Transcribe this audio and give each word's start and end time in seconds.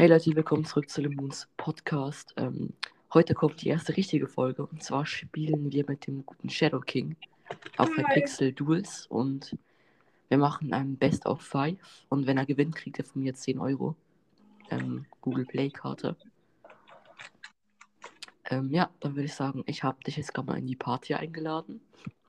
Hey 0.00 0.08
Leute, 0.08 0.34
willkommen 0.34 0.64
zurück 0.64 0.88
zu 0.88 1.02
Lemons 1.02 1.46
Podcast. 1.58 2.32
Ähm, 2.38 2.72
heute 3.12 3.34
kommt 3.34 3.60
die 3.60 3.68
erste 3.68 3.94
richtige 3.98 4.28
Folge 4.28 4.64
und 4.64 4.82
zwar 4.82 5.04
spielen 5.04 5.70
wir 5.70 5.84
mit 5.86 6.06
dem 6.06 6.24
guten 6.24 6.48
Shadow 6.48 6.80
King 6.80 7.16
auf 7.76 7.90
Hi. 7.98 8.04
Pixel 8.14 8.50
Duels 8.54 9.04
und 9.08 9.58
wir 10.30 10.38
machen 10.38 10.72
ein 10.72 10.96
Best 10.96 11.26
of 11.26 11.42
Five 11.42 12.06
und 12.08 12.26
wenn 12.26 12.38
er 12.38 12.46
gewinnt, 12.46 12.76
kriegt 12.76 12.98
er 12.98 13.04
von 13.04 13.20
mir 13.20 13.34
10 13.34 13.58
Euro 13.58 13.94
ähm, 14.70 15.04
Google 15.20 15.44
Play 15.44 15.68
Karte. 15.68 16.16
Ähm, 18.46 18.70
ja, 18.70 18.88
dann 19.00 19.16
würde 19.16 19.26
ich 19.26 19.34
sagen, 19.34 19.64
ich 19.66 19.84
habe 19.84 20.02
dich 20.02 20.16
jetzt 20.16 20.32
gerade 20.32 20.46
mal 20.46 20.58
in 20.58 20.66
die 20.66 20.76
Party 20.76 21.12
eingeladen 21.12 21.82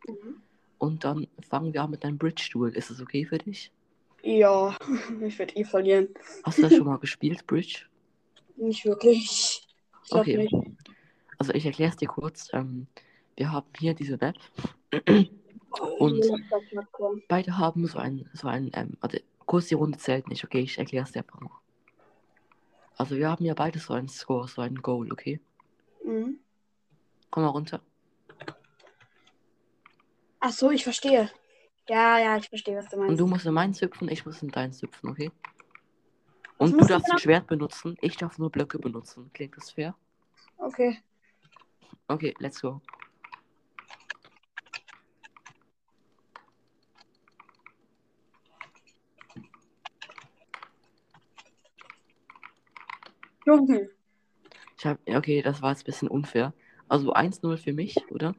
Mhm. 0.10 0.42
und 0.78 1.06
dann 1.06 1.26
fangen 1.40 1.74
wir 1.74 1.84
an 1.84 1.92
mit 1.92 2.04
einem 2.04 2.18
Bridge 2.18 2.50
Duel. 2.52 2.74
Ist 2.76 2.90
es 2.90 3.00
okay 3.00 3.24
für 3.24 3.38
dich? 3.38 3.72
Ja, 4.24 4.76
ich 5.22 5.38
werde 5.40 5.56
eh 5.56 5.64
verlieren. 5.64 6.10
Hast 6.44 6.58
du 6.60 6.62
das 6.64 6.74
schon 6.76 6.86
mal 6.88 6.98
gespielt, 7.00 7.46
Bridge? 7.48 7.86
Nicht 8.56 8.86
wirklich. 8.86 9.68
Ich 10.06 10.14
Okay. 10.14 10.38
nicht. 10.38 10.54
Also 11.38 11.54
ich 11.54 11.66
erkläre 11.66 11.90
es 11.92 11.98
dir 11.98 12.08
kurz. 12.08 12.50
Ähm, 12.54 12.88
wir 13.36 13.52
haben 13.52 13.68
hier 13.80 13.94
diese 13.94 14.18
Map. 14.18 14.36
Und 16.00 16.24
Und- 16.26 17.28
Beide 17.28 17.58
haben 17.58 17.88
so 17.88 17.98
ein, 17.98 18.30
so 18.34 18.48
ein, 18.48 18.70
ähm, 18.74 18.98
also 19.00 19.18
kurz 19.46 19.68
die 19.68 19.76
Runde 19.76 19.98
zählt 19.98 20.28
nicht, 20.28 20.44
okay? 20.44 20.60
Ich 20.60 20.78
erkläre 20.78 21.06
es 21.06 21.12
dir 21.14 21.20
einfach 21.20 21.40
noch. 21.40 21.62
Also 22.98 23.16
wir 23.16 23.30
haben 23.30 23.44
ja 23.46 23.54
beide 23.54 23.80
so 23.80 23.94
einen 23.94 24.10
Score, 24.10 24.48
so 24.48 24.62
einen 24.62 24.82
Goal, 24.82 25.12
okay? 25.12 25.40
Mhm. 26.06 26.40
Komm 27.30 27.44
mal 27.44 27.50
runter. 27.50 27.82
Ach 30.40 30.52
so, 30.52 30.72
ich 30.72 30.84
verstehe. 30.84 31.32
Ja, 31.90 32.20
ja, 32.20 32.38
ich 32.38 32.48
verstehe, 32.48 32.78
was 32.78 32.88
du 32.88 32.98
meinst. 32.98 33.12
Und 33.12 33.20
du 33.20 33.28
musst 33.28 33.46
in 33.46 33.54
meins 33.54 33.82
hüpfen, 33.82 34.10
ich 34.10 34.26
muss 34.26 34.42
in 34.42 34.50
deins 34.50 34.82
hüpfen, 34.82 35.10
okay? 35.10 35.32
Und 36.58 36.74
du 36.74 36.86
darfst 36.86 37.06
genau? 37.06 37.16
ein 37.16 37.20
Schwert 37.20 37.48
benutzen, 37.48 37.98
ich 38.02 38.18
darf 38.18 38.38
nur 38.38 38.52
Blöcke 38.52 38.78
benutzen. 38.78 39.32
Klingt 39.34 39.58
das 39.58 39.72
fair? 39.72 39.96
Okay. 40.58 41.00
Okay, 42.08 42.36
let's 42.40 42.62
go. 42.62 42.82
Junge. 53.46 53.90
Ich 54.78 54.86
hab, 54.86 55.00
okay, 55.08 55.42
das 55.42 55.62
war 55.62 55.72
jetzt 55.72 55.82
ein 55.82 55.86
bisschen 55.86 56.08
unfair. 56.08 56.54
Also 56.88 57.14
1-0 57.14 57.58
für 57.58 57.74
mich, 57.74 57.96
oder? 58.12 58.36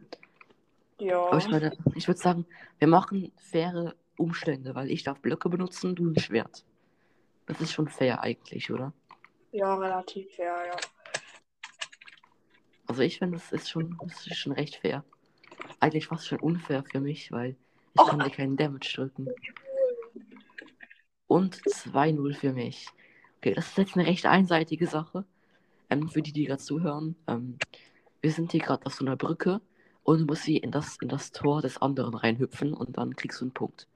Ja. 1.03 1.27
Aber 1.27 1.39
ich 1.39 1.48
meine, 1.48 1.77
ich 1.95 2.06
würde 2.06 2.20
sagen, 2.20 2.47
wir 2.78 2.89
machen 2.89 3.33
faire 3.36 3.95
Umstände, 4.17 4.75
weil 4.75 4.91
ich 4.91 5.03
darf 5.03 5.20
Blöcke 5.20 5.48
benutzen, 5.48 5.95
du 5.97 6.11
ein 6.11 6.19
Schwert. 6.19 6.64
Das 7.47 7.61
ist 7.61 7.72
schon 7.72 7.89
fair 7.89 8.20
eigentlich, 8.22 8.70
oder? 8.70 8.92
Ja, 9.50 9.75
relativ, 9.75 10.39
ja, 10.39 10.64
ja. 10.64 10.77
Also 12.86 13.03
ich 13.03 13.19
finde, 13.19 13.39
das 13.39 13.50
ist 13.53 13.69
schon, 13.69 13.98
das 14.03 14.27
ist 14.27 14.36
schon 14.36 14.53
recht 14.53 14.77
fair. 14.77 15.05
Eigentlich 15.80 16.06
fast 16.06 16.27
schon 16.27 16.41
unfair 16.41 16.84
für 16.84 17.00
mich, 17.00 17.33
weil 17.33 17.56
ich 17.95 18.00
Oh. 18.00 18.05
kann 18.06 18.20
dir 18.20 18.30
keinen 18.30 18.56
Damage 18.56 18.92
drücken. 18.95 19.28
Und 21.27 21.56
2-0 21.56 22.34
für 22.34 22.53
mich. 22.53 22.86
Okay, 23.39 23.55
das 23.55 23.69
ist 23.69 23.78
jetzt 23.78 23.97
eine 23.97 24.06
recht 24.06 24.25
einseitige 24.27 24.86
Sache. 24.86 25.25
Ähm, 25.91 26.08
für 26.08 26.23
die, 26.23 26.33
die 26.33 26.45
gerade 26.45 26.62
zuhören. 26.62 27.17
Ähm, 27.27 27.58
wir 28.20 28.30
sind 28.30 28.53
hier 28.53 28.61
gerade 28.61 28.86
auf 28.86 28.95
so 28.95 29.05
einer 29.05 29.17
Brücke 29.17 29.61
und 30.05 30.20
du 30.20 30.25
musst 30.27 30.45
sie 30.45 30.56
in 30.56 30.70
das, 30.70 30.97
in 31.00 31.08
das 31.08 31.33
Tor 31.33 31.62
des 31.62 31.78
anderen 31.78 32.14
reinhüpfen 32.14 32.75
und 32.75 32.97
dann 32.97 33.17
kriegst 33.17 33.41
du 33.41 33.45
einen 33.45 33.55
Punkt. 33.55 33.86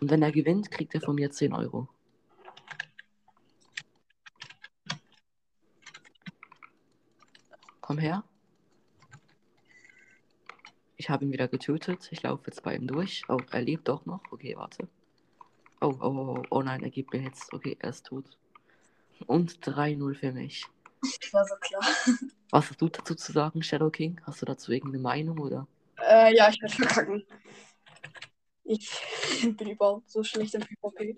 Und 0.00 0.10
wenn 0.10 0.22
er 0.22 0.32
gewinnt, 0.32 0.70
kriegt 0.70 0.94
er 0.94 1.00
von 1.00 1.14
mir 1.14 1.30
10 1.30 1.52
Euro. 1.52 1.88
Komm 7.80 7.98
her. 7.98 8.24
Ich 10.96 11.08
habe 11.08 11.24
ihn 11.24 11.32
wieder 11.32 11.46
getötet. 11.46 12.08
Ich 12.10 12.22
laufe 12.22 12.44
jetzt 12.48 12.62
bei 12.64 12.74
ihm 12.74 12.88
durch. 12.88 13.22
Oh, 13.28 13.38
er 13.52 13.62
lebt 13.62 13.86
doch 13.86 14.06
noch. 14.06 14.22
Okay, 14.32 14.56
warte. 14.56 14.88
Oh, 15.80 15.94
oh, 16.00 16.04
oh, 16.04 16.36
oh, 16.38 16.42
oh 16.50 16.62
nein, 16.62 16.82
er 16.82 16.90
gibt 16.90 17.12
mir 17.12 17.22
jetzt. 17.22 17.52
Okay, 17.52 17.76
er 17.78 17.90
ist 17.90 18.06
tot. 18.06 18.36
Und 19.26 19.64
3-0 19.64 20.14
für 20.14 20.32
mich. 20.32 20.66
War 21.32 21.44
so 21.46 21.54
klar. 21.60 21.82
Was 22.50 22.70
hast 22.70 22.80
du 22.80 22.88
dazu 22.88 23.14
zu 23.14 23.32
sagen, 23.32 23.62
Shadow 23.62 23.90
King? 23.90 24.20
Hast 24.24 24.42
du 24.42 24.46
dazu 24.46 24.72
irgendeine 24.72 25.02
Meinung 25.02 25.38
oder? 25.38 25.66
Äh, 25.98 26.36
ja, 26.36 26.48
ich 26.48 26.60
werde 26.60 26.74
verkacken. 26.74 27.24
Ich 28.64 28.90
bin 29.56 29.70
überhaupt 29.70 30.10
so 30.10 30.22
schlecht 30.22 30.54
im 30.54 30.62
PvP. 30.62 31.16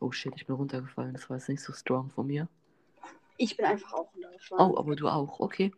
Oh 0.00 0.12
shit, 0.12 0.32
ich 0.36 0.46
bin 0.46 0.56
runtergefallen. 0.56 1.14
Das 1.14 1.28
war 1.30 1.36
jetzt 1.36 1.48
nicht 1.48 1.62
so 1.62 1.72
strong 1.72 2.10
von 2.10 2.26
mir. 2.26 2.48
Ich 3.36 3.56
bin 3.56 3.66
einfach 3.66 3.92
auch 3.94 4.12
runtergefallen. 4.14 4.62
Oh, 4.62 4.78
aber 4.78 4.96
du 4.96 5.08
auch. 5.08 5.40
Okay. 5.40 5.72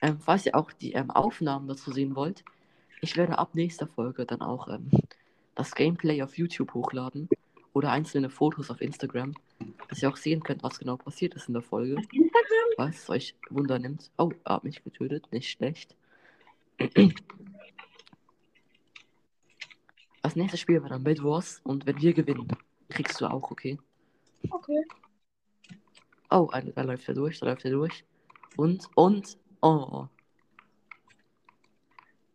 Ähm, 0.00 0.20
falls 0.20 0.46
ihr 0.46 0.54
auch 0.54 0.72
die 0.72 0.92
ähm, 0.92 1.10
Aufnahmen 1.10 1.66
dazu 1.66 1.92
sehen 1.92 2.14
wollt, 2.14 2.44
ich 3.00 3.16
werde 3.16 3.38
ab 3.38 3.54
nächster 3.54 3.86
Folge 3.86 4.26
dann 4.26 4.40
auch 4.40 4.68
ähm, 4.68 4.90
das 5.54 5.74
Gameplay 5.74 6.22
auf 6.22 6.36
YouTube 6.38 6.74
hochladen 6.74 7.28
oder 7.78 7.92
einzelne 7.92 8.28
Fotos 8.28 8.70
auf 8.70 8.80
Instagram, 8.80 9.34
dass 9.88 10.02
ihr 10.02 10.08
auch 10.08 10.16
sehen 10.16 10.42
könnt, 10.42 10.64
was 10.64 10.80
genau 10.80 10.96
passiert 10.96 11.34
ist 11.34 11.46
in 11.46 11.54
der 11.54 11.62
Folge. 11.62 11.94
Instagram? 11.94 12.68
Was 12.76 13.08
euch 13.08 13.36
Wunder 13.50 13.78
nimmt. 13.78 14.10
Oh, 14.18 14.32
er 14.44 14.56
hat 14.56 14.64
mich 14.64 14.82
getötet. 14.82 15.30
Nicht 15.30 15.48
schlecht. 15.48 15.94
Als 20.22 20.34
nächstes 20.34 20.58
spielen 20.58 20.82
wir 20.82 20.88
dann 20.88 21.04
Bed 21.04 21.22
Wars 21.22 21.60
und 21.62 21.86
wenn 21.86 22.00
wir 22.00 22.12
gewinnen, 22.14 22.48
kriegst 22.88 23.20
du 23.20 23.26
auch, 23.26 23.48
okay? 23.52 23.78
Okay. 24.50 24.84
Oh, 26.30 26.50
da 26.52 26.82
läuft 26.82 27.08
er 27.08 27.14
durch, 27.14 27.38
da 27.38 27.46
läuft 27.46 27.64
er 27.64 27.70
durch. 27.70 28.04
Und, 28.56 28.88
und, 28.96 29.38
oh. 29.62 30.08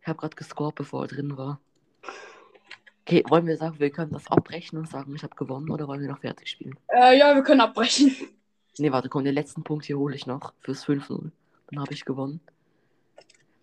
Ich 0.00 0.08
habe 0.08 0.18
gerade 0.18 0.36
gescored, 0.36 0.74
bevor 0.74 1.02
er 1.02 1.08
drin 1.08 1.36
war. 1.36 1.60
Okay, 3.06 3.22
wollen 3.28 3.46
wir 3.46 3.58
sagen, 3.58 3.78
wir 3.78 3.90
können 3.90 4.12
das 4.12 4.28
abbrechen 4.28 4.78
und 4.78 4.88
sagen, 4.88 5.14
ich 5.14 5.22
habe 5.22 5.34
gewonnen 5.34 5.70
oder 5.70 5.86
wollen 5.86 6.00
wir 6.00 6.08
noch 6.08 6.20
fertig 6.20 6.48
spielen? 6.48 6.74
Äh, 6.88 7.18
ja, 7.18 7.34
wir 7.34 7.42
können 7.42 7.60
abbrechen. 7.60 8.14
Ne, 8.76 8.90
warte, 8.90 9.08
komm, 9.08 9.22
den 9.22 9.34
letzten 9.34 9.62
Punkt 9.62 9.84
hier 9.84 9.96
hole 9.96 10.16
ich 10.16 10.26
noch 10.26 10.52
fürs 10.58 10.84
5-0. 10.84 11.30
Dann 11.68 11.80
habe 11.80 11.92
ich 11.94 12.04
gewonnen. 12.04 12.40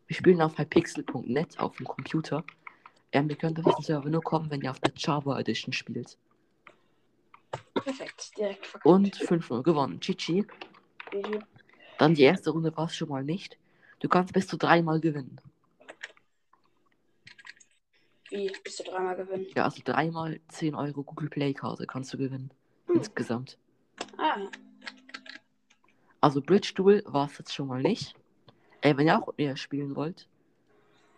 Wir 0.07 0.15
spielen 0.15 0.41
auf 0.41 0.57
hypixel.net 0.57 1.59
auf 1.59 1.75
dem 1.75 1.85
Computer. 1.85 2.45
Ähm, 3.11 3.29
ihr 3.29 3.35
könnt 3.35 3.59
auf 3.59 3.65
diesen 3.65 3.83
Server 3.83 4.09
nur 4.09 4.21
kommen, 4.21 4.49
wenn 4.49 4.61
ihr 4.61 4.71
auf 4.71 4.79
der 4.79 4.93
Java 4.95 5.37
Edition 5.37 5.73
spielt. 5.73 6.17
Perfekt, 7.73 8.37
direkt. 8.37 8.79
Und 8.85 9.17
5-0 9.17 9.63
gewonnen. 9.63 9.99
Chichi. 9.99 10.47
Dann 11.97 12.13
die 12.13 12.23
erste 12.23 12.51
Runde 12.51 12.75
war 12.77 12.85
es 12.85 12.95
schon 12.95 13.09
mal 13.09 13.25
nicht. 13.25 13.57
Du 13.99 14.07
kannst 14.07 14.31
bis 14.31 14.47
zu 14.47 14.57
dreimal 14.57 15.01
gewinnen. 15.01 15.41
Wie? 18.31 18.51
Bist 18.63 18.79
du 18.79 18.83
dreimal 18.83 19.15
gewinnen? 19.15 19.45
Ja, 19.55 19.65
also 19.65 19.81
dreimal 19.83 20.39
10 20.47 20.73
Euro 20.73 21.03
Google 21.03 21.29
Play 21.29 21.53
Karte 21.53 21.85
kannst 21.85 22.13
du 22.13 22.17
gewinnen. 22.17 22.51
Hm. 22.87 22.95
Insgesamt. 22.95 23.57
Ah, 24.17 24.37
Also 26.21 26.41
Bridge 26.41 26.71
Duel 26.75 27.03
war 27.05 27.27
es 27.27 27.37
jetzt 27.37 27.53
schon 27.53 27.67
mal 27.67 27.81
nicht. 27.81 28.15
Ey, 28.81 28.97
wenn 28.97 29.07
ihr 29.07 29.19
auch 29.21 29.33
mir 29.37 29.57
spielen 29.57 29.95
wollt, 29.95 30.27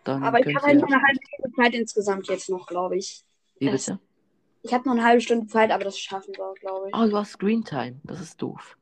dann 0.04 0.24
aber 0.24 0.40
ich 0.46 0.54
habe 0.56 0.66
halt 0.66 0.80
nur 0.80 0.88
eine 0.88 1.02
halbe 1.02 1.20
Stunde 1.26 1.56
Zeit 1.56 1.74
insgesamt 1.76 2.28
jetzt 2.28 2.50
noch, 2.50 2.66
glaube 2.68 2.98
ich. 2.98 3.24
Wie 3.60 3.70
bitte? 3.70 4.00
Ich 4.64 4.74
habe 4.74 4.84
nur 4.86 4.94
eine 4.94 5.04
halbe 5.06 5.22
Stunde 5.22 5.48
Zeit, 5.48 5.72
aber 5.72 5.84
das 5.84 6.00
schaffen 6.00 6.34
wir, 6.36 6.54
glaube 6.60 6.88
ich. 6.90 6.96
Ah, 6.96 7.06
du 7.06 7.16
hast 7.18 7.32
Screen 7.34 7.64
Time. 7.64 8.00
Das 8.04 8.20
ist 8.20 8.42
doof. 8.42 8.78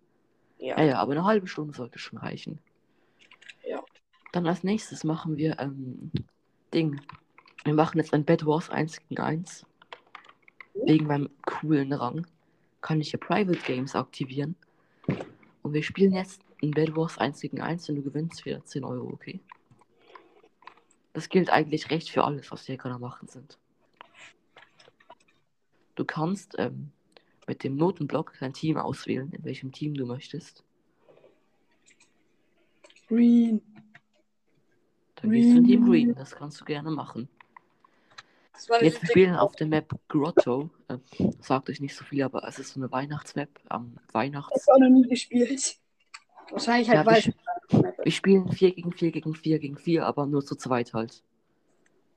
Ja. 0.58 0.78
Ja, 0.80 0.84
ja, 0.86 1.00
aber 1.00 1.12
eine 1.12 1.26
halbe 1.26 1.48
Stunde 1.48 1.74
sollte 1.74 2.00
schon 2.00 2.20
reichen. 2.20 2.60
Ja. 3.68 3.84
Dann 4.32 4.48
als 4.48 4.64
nächstes 4.64 5.04
machen 5.04 5.38
wir 5.38 5.60
ähm, 5.60 6.12
Ding. 6.74 7.02
Wir 7.64 7.76
machen 7.76 8.00
jetzt 8.00 8.14
ein 8.14 8.26
Bed 8.26 8.46
Wars 8.46 8.70
1 8.72 9.08
gegen 9.08 9.22
1. 9.22 9.66
Wegen 10.86 11.06
meinem 11.06 11.30
coolen 11.46 11.94
Rang 11.94 12.26
kann 12.82 13.00
ich 13.00 13.12
hier 13.12 13.20
Private 13.20 13.60
Games 13.60 13.96
aktivieren. 13.96 14.56
Und 15.62 15.74
wir 15.74 15.84
spielen 15.84 16.14
jetzt 16.14 16.42
ein 16.64 16.72
Bed 16.72 16.96
Wars 16.96 17.20
1 17.20 17.40
gegen 17.42 17.62
1 17.62 17.90
und 17.90 17.98
du 17.98 18.02
gewinnst 18.02 18.46
wieder 18.46 18.66
10 18.66 18.84
Euro, 18.84 19.10
okay? 19.14 19.40
Das 21.14 21.30
gilt 21.30 21.52
eigentlich 21.52 21.92
recht 21.92 22.10
für 22.10 22.24
alles, 22.24 22.52
was 22.52 22.68
wir 22.68 22.76
hier 22.76 22.82
gerade 22.82 23.00
machen 23.00 23.28
sind. 23.28 23.60
Du 25.94 26.04
kannst 26.04 26.56
ähm, 26.58 26.92
mit 27.48 27.64
dem 27.64 27.76
Notenblock 27.76 28.34
dein 28.40 28.54
Team 28.54 28.78
auswählen, 28.78 29.32
in 29.34 29.44
welchem 29.44 29.72
Team 29.72 29.94
du 29.94 30.08
möchtest. 30.08 30.64
Green. 33.08 33.62
Dann 35.16 35.30
gehst 35.30 35.52
du 35.52 35.58
in 35.58 35.66
Team 35.66 35.86
Green. 35.86 36.06
Green, 36.06 36.16
das 36.16 36.32
kannst 36.32 36.60
du 36.60 36.66
gerne 36.66 36.90
machen. 36.90 37.30
Jetzt 38.82 39.02
diese 39.02 39.08
spielen 39.08 39.36
auf 39.36 39.56
der 39.56 39.68
Map 39.68 39.94
Grotto. 40.08 40.70
Äh, 40.88 40.98
sagt 41.40 41.70
euch 41.70 41.80
nicht 41.80 41.96
so 41.96 42.04
viel, 42.04 42.24
aber 42.24 42.48
es 42.48 42.60
ist 42.60 42.74
so 42.74 42.80
eine 42.80 42.92
Weihnachtsmap 42.92 43.50
am 43.70 43.98
Ich 44.08 44.14
Weihnachts. 44.14 44.68
habe 44.68 44.76
auch 44.76 44.80
noch 44.80 44.90
nie 44.90 45.08
gespielt. 45.08 45.78
Wahrscheinlich 46.52 46.90
halt 46.90 47.00
Ja, 47.00 47.06
weil 47.06 47.24
wir, 47.70 47.94
wir 48.04 48.12
spielen 48.12 48.52
4 48.52 48.74
gegen 48.74 48.92
4 48.92 49.12
gegen 49.12 49.36
4 49.36 49.60
gegen 49.60 49.78
4, 49.78 50.06
aber 50.06 50.26
nur 50.26 50.46
zu 50.46 50.56
zweit 50.56 50.94
halt. 50.94 51.24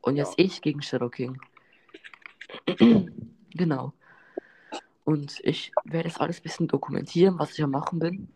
Und 0.00 0.16
jetzt 0.16 0.34
ich 0.36 0.60
gegen 0.60 0.82
Shadow 0.82 1.08
King. 1.08 1.40
genau. 3.54 3.92
Und 5.04 5.40
ich 5.44 5.72
werde 5.84 6.08
das 6.08 6.18
alles 6.18 6.40
ein 6.40 6.42
bisschen 6.42 6.68
dokumentieren, 6.68 7.38
was 7.38 7.52
ich 7.52 7.62
am 7.62 7.70
machen 7.70 7.98
bin. 7.98 8.28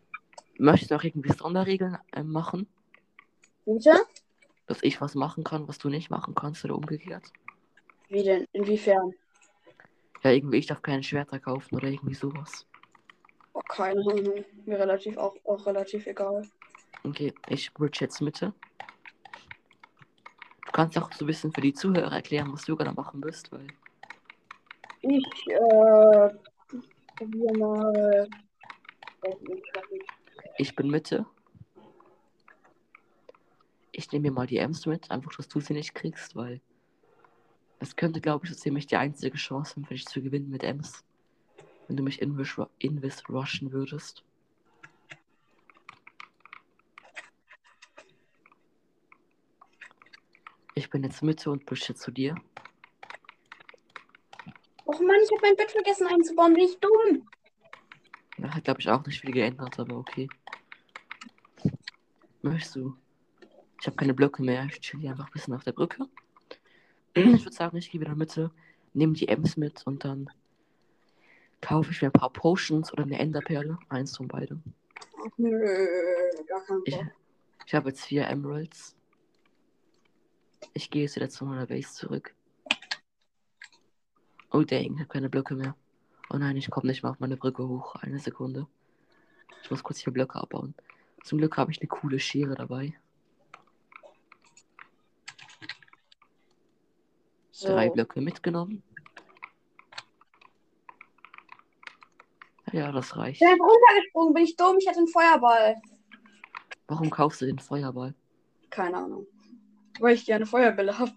Möchtest 0.59 0.91
du 0.91 0.97
auch 0.97 1.03
irgendwie 1.03 1.33
Sonderregeln 1.33 1.99
äh, 2.13 2.23
machen? 2.23 2.67
Bitte? 3.65 4.01
Dass 4.67 4.83
ich 4.83 5.01
was 5.01 5.15
machen 5.15 5.45
kann, 5.45 5.69
was 5.69 5.79
du 5.79 5.89
nicht 5.89 6.11
machen 6.11 6.35
kannst 6.35 6.65
oder 6.65 6.75
umgekehrt? 6.75 7.25
Wie 8.09 8.23
denn? 8.23 8.47
Inwiefern? 8.53 9.13
Ja, 10.25 10.31
irgendwie, 10.31 10.59
ich 10.59 10.67
darf 10.67 10.83
keine 10.83 11.03
Schwerter 11.03 11.39
kaufen 11.39 11.77
oder 11.77 11.89
irgendwie 11.89 12.15
sowas. 12.15 12.67
Oh, 13.53 13.61
keine 13.69 14.01
Ahnung. 14.01 14.45
Mir 14.65 14.79
relativ 14.79 15.17
auch, 15.17 15.35
auch 15.45 15.67
relativ 15.67 16.07
egal. 16.07 16.49
Okay, 17.05 17.33
ich 17.49 17.73
bridge 17.75 17.99
jetzt 18.01 18.21
Mitte. 18.21 18.53
Du 20.67 20.73
kannst 20.73 20.99
auch 20.99 21.13
so 21.13 21.25
ein 21.25 21.29
bisschen 21.29 21.53
für 21.53 21.61
die 21.61 21.73
Zuhörer 21.73 22.13
erklären, 22.13 22.53
was 22.53 22.65
du 22.65 22.77
gerade 22.77 22.95
machen 22.95 23.23
wirst, 23.23 23.51
weil 23.53 23.67
Ich, 25.03 25.47
äh, 25.49 26.31
probiere 27.17 27.57
mal. 27.57 28.29
ich 30.59 30.75
bin 30.75 30.89
Mitte. 30.89 31.27
Ich 33.93 34.13
nehme 34.13 34.29
mir 34.29 34.35
mal 34.35 34.47
die 34.47 34.59
Ems 34.59 34.87
mit, 34.87 35.11
einfach, 35.11 35.35
dass 35.37 35.49
du 35.49 35.61
sie 35.61 35.75
nicht 35.75 35.95
kriegst, 35.95 36.37
weil 36.37 36.61
es 37.81 37.97
könnte, 37.97 38.21
glaube 38.21 38.45
ich, 38.45 38.53
so 38.53 38.57
ziemlich 38.57 38.87
die 38.87 38.97
einzige 38.97 39.37
Chance 39.37 39.75
sein, 39.75 39.85
für 39.85 39.95
dich 39.95 40.07
zu 40.07 40.21
gewinnen 40.23 40.51
mit 40.51 40.63
Ems. 40.63 41.05
Wenn 41.87 41.97
du 41.97 42.03
mich 42.03 42.21
invis, 42.21 42.57
invis 42.79 43.29
rushen 43.29 43.73
würdest. 43.73 44.25
Ich 50.75 50.91
bin 50.91 51.03
jetzt 51.03 51.23
Mitte 51.23 51.51
und 51.51 51.67
pushe 51.67 51.95
zu 51.95 52.11
dir. 52.11 52.37
Och 54.87 55.01
Mann, 55.01 55.17
ich 55.23 55.31
habe 55.31 55.41
mein 55.43 55.57
Bett 55.57 55.71
vergessen 55.71 56.07
einzubauen. 56.07 56.55
Bin 56.55 56.65
ich 56.65 56.79
dumm? 56.79 57.29
Ja, 58.39 58.55
hat, 58.55 58.65
glaube 58.65 58.81
ich, 58.81 58.89
auch 58.89 59.05
nicht 59.05 59.21
viel 59.21 59.33
geändert, 59.33 59.79
aber 59.79 59.97
okay. 59.97 60.29
Möchtest 62.43 62.77
du? 62.77 62.97
Ich 63.81 63.87
habe 63.87 63.97
keine 63.97 64.15
Blöcke 64.15 64.43
mehr. 64.43 64.67
Ich 64.67 64.81
chill 64.81 65.01
hier 65.01 65.11
einfach 65.11 65.27
ein 65.27 65.33
bisschen 65.33 65.55
auf 65.55 65.65
der 65.65 65.73
Brücke. 65.73 66.09
Ich 67.27 67.45
würde 67.45 67.57
sagen, 67.57 67.77
ich 67.77 67.91
gehe 67.91 68.01
wieder 68.01 68.13
in 68.13 68.17
die 68.17 68.21
Mitte, 68.21 68.51
nehme 68.95 69.13
die 69.13 69.29
Ems 69.29 69.57
mit 69.57 69.87
und 69.87 70.05
dann 70.05 70.31
kaufe 71.61 71.91
ich 71.91 72.03
mir 72.03 72.09
ein 72.09 72.13
paar 72.13 72.33
Potions 72.33 72.93
oder 72.93 73.03
eine 73.03 73.19
Enderperle. 73.19 73.79
Eins 73.89 74.17
von 74.17 74.29
beiden. 74.29 74.63
Ach, 75.21 75.37
nö, 75.37 75.51
gar 76.47 76.65
kein 76.65 76.81
Ich, 76.85 76.99
ich 77.67 77.75
habe 77.75 77.89
jetzt 77.89 78.05
vier 78.05 78.27
Emeralds. 78.29 78.97
Ich 80.75 80.91
gehe 80.91 81.03
jetzt 81.03 81.17
wieder 81.17 81.29
zu 81.29 81.45
meiner 81.45 81.67
Base 81.67 81.93
zurück. 81.93 82.35
Oh 84.51 84.63
dang, 84.63 84.95
ich 84.95 84.99
habe 84.99 85.07
keine 85.07 85.29
Blöcke 85.29 85.55
mehr. 85.55 85.75
Oh 86.31 86.37
nein, 86.37 86.57
ich 86.57 86.71
komme 86.71 86.87
nicht 86.87 87.03
mehr 87.03 87.11
auf 87.11 87.21
meine 87.21 87.37
Brücke 87.37 87.67
hoch. 87.67 87.97
Eine 87.97 88.19
Sekunde. 88.19 88.67
Ich 89.63 89.71
muss 89.71 89.83
kurz 89.83 89.99
hier 89.99 90.13
Blöcke 90.13 90.39
abbauen. 90.39 90.75
Zum 91.25 91.39
Glück 91.39 91.57
habe 91.57 91.71
ich 91.71 91.81
eine 91.81 91.89
coole 91.89 92.19
Schere 92.21 92.55
dabei. 92.55 92.95
So. 97.59 97.71
Drei 97.71 97.91
Blöcke 97.91 98.21
mitgenommen. 98.21 98.85
Ja, 102.71 102.93
das 102.93 103.17
reicht. 103.17 103.43
Ich 103.43 103.49
bin 103.49 103.59
runtergesprungen. 103.61 104.33
Bin 104.33 104.45
ich 104.45 104.55
dumm? 104.55 104.77
Ich 104.79 104.87
hatte 104.87 104.99
einen 104.99 105.09
Feuerball. 105.09 105.75
Warum 106.87 107.11
kaufst 107.11 107.41
du 107.41 107.47
den 107.47 107.59
Feuerball? 107.59 108.15
Keine 108.71 108.99
Ahnung. 108.99 109.27
Weil 109.99 110.15
ich 110.15 110.25
gerne 110.25 110.47
Feuerbälle 110.47 110.97
habe. 110.97 111.11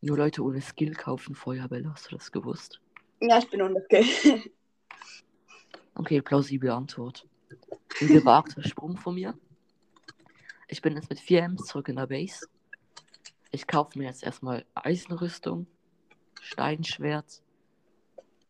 Nur 0.00 0.16
Leute 0.16 0.42
ohne 0.42 0.62
Skill 0.62 0.94
kaufen 0.94 1.34
Feuerbälle, 1.34 1.92
hast 1.92 2.10
du 2.10 2.16
das 2.16 2.32
gewusst? 2.32 2.80
Ja, 3.20 3.36
ich 3.36 3.50
bin 3.50 3.60
unlucky. 3.60 4.50
Okay, 5.96 6.22
plausible 6.22 6.72
Antwort. 6.72 7.28
Ein 8.00 8.08
gewagter 8.08 8.62
Sprung 8.62 8.96
von 8.96 9.16
mir. 9.16 9.38
Ich 10.68 10.80
bin 10.80 10.94
jetzt 10.94 11.10
mit 11.10 11.20
4 11.20 11.42
Ms 11.42 11.66
zurück 11.66 11.90
in 11.90 11.96
der 11.96 12.06
Base. 12.06 12.46
Ich 13.54 13.68
kaufe 13.68 13.96
mir 13.96 14.06
jetzt 14.06 14.24
erstmal 14.24 14.66
Eisenrüstung, 14.74 15.68
Steinschwert, 16.40 17.40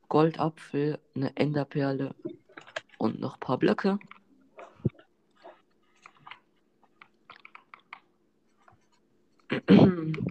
Goldapfel, 0.08 0.98
eine 1.14 1.36
Enderperle 1.36 2.14
und 2.96 3.20
noch 3.20 3.34
ein 3.34 3.40
paar 3.40 3.58
Blöcke. 3.58 3.98
Bin 9.66 10.24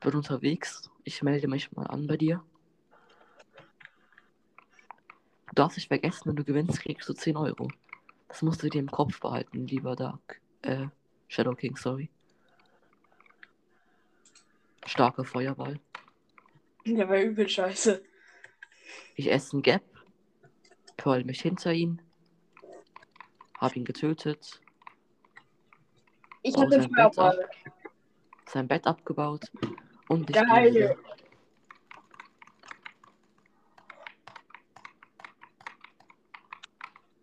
unterwegs. 0.00 0.88
Ich 1.02 1.20
melde 1.24 1.48
mich 1.48 1.72
mal 1.72 1.88
an 1.88 2.06
bei 2.06 2.16
dir. 2.16 2.44
Du 5.48 5.54
darfst 5.56 5.76
nicht 5.76 5.88
vergessen, 5.88 6.26
wenn 6.26 6.36
du 6.36 6.44
gewinnst, 6.44 6.82
kriegst 6.82 7.08
du 7.08 7.14
10 7.14 7.36
Euro. 7.36 7.66
Das 8.28 8.42
musst 8.42 8.62
du 8.62 8.68
dir 8.68 8.78
im 8.78 8.92
Kopf 8.92 9.18
behalten, 9.18 9.66
lieber 9.66 9.96
Dark. 9.96 10.40
Äh, 10.62 10.86
Shadow 11.26 11.56
King, 11.56 11.74
sorry. 11.76 12.10
Starker 14.90 15.24
Feuerball. 15.24 15.78
Der 16.84 17.08
war 17.08 17.20
übel 17.20 17.48
scheiße. 17.48 18.02
Ich 19.14 19.30
esse 19.30 19.52
einen 19.52 19.62
Gap. 19.62 19.84
Curl 20.96 21.22
mich 21.22 21.40
hinter 21.42 21.72
ihn. 21.72 22.02
Hab 23.56 23.76
ihn 23.76 23.84
getötet. 23.84 24.60
Ich 26.42 26.56
hatte 26.56 26.82
sein 26.82 26.90
Bett 26.90 27.14
Feuerball. 27.14 27.50
Sein 28.46 28.66
Bett 28.66 28.84
abgebaut. 28.88 29.52
Und 30.08 30.28
ich 30.28 30.34
Geil. 30.34 30.98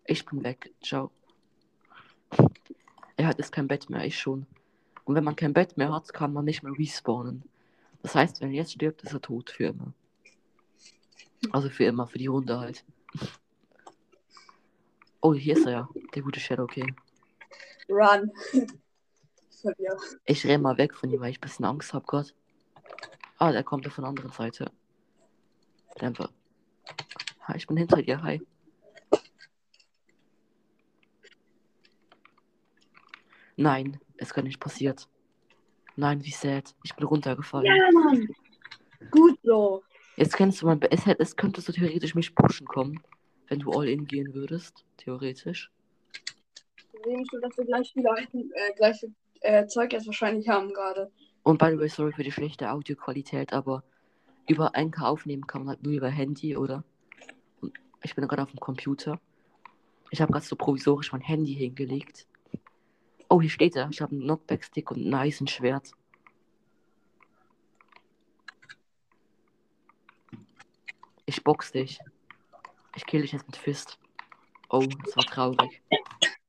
Ich 0.06 0.24
bin 0.24 0.42
weg. 0.42 0.72
Ciao. 0.82 1.10
Er 3.18 3.26
hat 3.26 3.36
jetzt 3.36 3.52
kein 3.52 3.68
Bett 3.68 3.90
mehr, 3.90 4.06
ich 4.06 4.18
schon. 4.18 4.46
Und 5.04 5.14
wenn 5.14 5.24
man 5.24 5.36
kein 5.36 5.52
Bett 5.52 5.76
mehr 5.76 5.92
hat, 5.92 6.14
kann 6.14 6.32
man 6.32 6.46
nicht 6.46 6.62
mehr 6.62 6.72
respawnen. 6.72 7.44
Das 8.02 8.14
heißt, 8.14 8.40
wenn 8.40 8.50
er 8.50 8.56
jetzt 8.56 8.72
stirbt, 8.72 9.02
ist 9.02 9.12
er 9.12 9.20
tot 9.20 9.50
für 9.50 9.66
immer. 9.66 9.92
Also 11.52 11.68
für 11.70 11.84
immer, 11.84 12.06
für 12.06 12.18
die 12.18 12.26
Runde 12.26 12.58
halt. 12.58 12.84
Oh, 15.20 15.34
hier 15.34 15.56
ist 15.56 15.66
er 15.66 15.72
ja, 15.72 15.88
der 16.14 16.22
gute 16.22 16.40
Shadow 16.40 16.66
King. 16.66 16.96
Run. 17.88 18.30
Ich 20.24 20.46
renn 20.46 20.62
mal 20.62 20.78
weg 20.78 20.94
von 20.94 21.10
ihm, 21.10 21.20
weil 21.20 21.30
ich 21.30 21.38
ein 21.38 21.40
bisschen 21.40 21.64
Angst 21.64 21.92
hab 21.92 22.06
gerade. 22.06 22.30
Ah, 23.38 23.52
der 23.52 23.64
kommt 23.64 23.84
ja 23.84 23.90
von 23.90 24.02
der 24.02 24.10
anderen 24.10 24.30
Seite. 24.32 24.70
Dämpfer. 26.00 26.30
Hi, 27.42 27.56
ich 27.56 27.66
bin 27.66 27.76
hinter 27.76 28.02
dir, 28.02 28.22
hi. 28.22 28.40
Nein, 33.56 34.00
es 34.16 34.32
kann 34.32 34.44
nicht 34.44 34.60
passiert. 34.60 35.08
Nein, 35.98 36.24
wie 36.24 36.30
sad. 36.30 36.76
Ich 36.84 36.94
bin 36.94 37.04
runtergefallen. 37.06 37.66
Ja, 37.66 37.90
Mann. 37.92 38.28
Gut 39.10 39.36
so. 39.42 39.82
Jetzt 40.14 40.36
kennst 40.36 40.62
du 40.62 40.66
mein 40.66 40.78
Be- 40.78 40.92
es, 40.92 41.04
es 41.04 41.34
könntest 41.34 41.66
du 41.66 41.72
theoretisch 41.72 42.14
mich 42.14 42.36
pushen 42.36 42.68
kommen, 42.68 43.02
wenn 43.48 43.58
du 43.58 43.72
all 43.72 43.88
in 43.88 44.04
gehen 44.04 44.32
würdest. 44.32 44.84
Theoretisch. 44.96 45.72
Sehe 47.02 47.20
ich 47.20 47.28
schon, 47.28 47.40
dass 47.40 47.58
wir 47.58 47.64
gleich 47.64 47.96
wieder 47.96 48.14
äh, 48.16 48.74
gleich 48.76 49.04
äh, 49.40 49.66
Zeug 49.66 49.92
jetzt 49.92 50.06
wahrscheinlich 50.06 50.48
haben 50.48 50.72
gerade. 50.72 51.10
Und 51.42 51.58
by 51.58 51.70
the 51.70 51.78
way, 51.80 51.88
sorry 51.88 52.12
für 52.12 52.22
die 52.22 52.30
schlechte 52.30 52.70
Audioqualität, 52.70 53.52
aber 53.52 53.82
über 54.46 54.76
Anchor 54.76 55.08
aufnehmen 55.08 55.48
kann 55.48 55.62
man 55.62 55.70
halt 55.70 55.82
nur 55.82 55.94
über 55.94 56.10
Handy 56.10 56.56
oder. 56.56 56.84
Ich 58.04 58.14
bin 58.14 58.28
gerade 58.28 58.42
auf 58.42 58.52
dem 58.52 58.60
Computer. 58.60 59.18
Ich 60.12 60.20
habe 60.20 60.30
gerade 60.30 60.46
so 60.46 60.54
provisorisch 60.54 61.10
mein 61.10 61.22
Handy 61.22 61.54
hingelegt. 61.54 62.27
Oh, 63.28 63.40
hier 63.40 63.50
steht 63.50 63.76
er. 63.76 63.88
Ich 63.90 64.00
habe 64.00 64.12
einen 64.12 64.22
Knockback-Stick 64.22 64.90
und 64.90 65.04
ein 65.06 65.14
Eisenschwert. 65.14 65.92
Ich 71.26 71.44
box 71.44 71.72
dich. 71.72 72.00
Ich 72.96 73.04
kill 73.04 73.22
dich 73.22 73.32
jetzt 73.32 73.46
mit 73.46 73.56
Fist. 73.56 73.98
Oh, 74.70 74.84
das 75.04 75.16
war 75.16 75.24
traurig. 75.24 75.82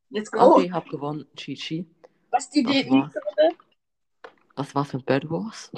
Let's 0.09 0.31
go. 0.31 0.39
Okay, 0.55 0.71
hab 0.71 0.88
gewonnen. 0.88 1.25
Chi-Chi. 1.36 1.86
Was 2.31 2.50
die 2.50 2.63
Das 2.63 2.75
Idee? 2.75 2.89
war's. 2.91 3.13
Was 4.55 4.75
war's 4.75 4.93
mit 4.93 5.05
Bad 5.05 5.29
Wars? 5.29 5.71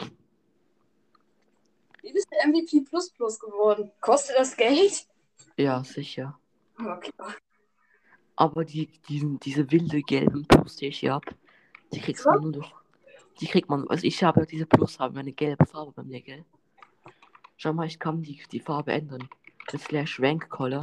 Wie 2.02 2.14
bist 2.14 2.28
du 2.32 2.48
MVP 2.50 2.82
Plus 2.82 3.12
Plus 3.12 3.40
geworden? 3.40 3.92
Kostet 4.00 4.38
das 4.38 4.56
Geld? 4.56 5.08
Ja, 5.58 5.84
sicher. 5.84 6.40
Okay. 6.80 7.12
Aber 8.42 8.66
die, 8.66 8.88
diesen, 9.08 9.40
diese 9.40 9.70
wilde 9.70 10.02
gelben 10.02 10.48
Plus, 10.48 10.76
die 10.78 10.88
ich 10.88 10.98
hier 10.98 11.14
hab, 11.14 11.26
die 11.94 12.00
kriegst 12.00 12.26
man 12.26 12.42
nur 12.42 12.52
durch. 12.54 12.74
Die 13.40 13.46
kriegt 13.46 13.70
man, 13.70 13.88
also 13.88 14.04
ich 14.04 14.24
habe 14.24 14.40
ja 14.40 14.46
diese 14.48 14.66
Plus, 14.66 15.00
haben 15.00 15.16
eine 15.16 15.32
gelbe 15.32 15.64
Farbe 15.68 15.92
bei 15.92 16.02
mir, 16.02 16.22
gell? 16.22 16.44
Schau 17.58 17.72
mal, 17.72 17.86
ich 17.86 18.00
kann 18.00 18.24
die, 18.24 18.42
die 18.52 18.60
Farbe 18.60 18.94
ändern. 18.94 19.30
Mit 19.72 19.80
Slash 19.80 20.20
Rank 20.20 20.50
Color. 20.50 20.80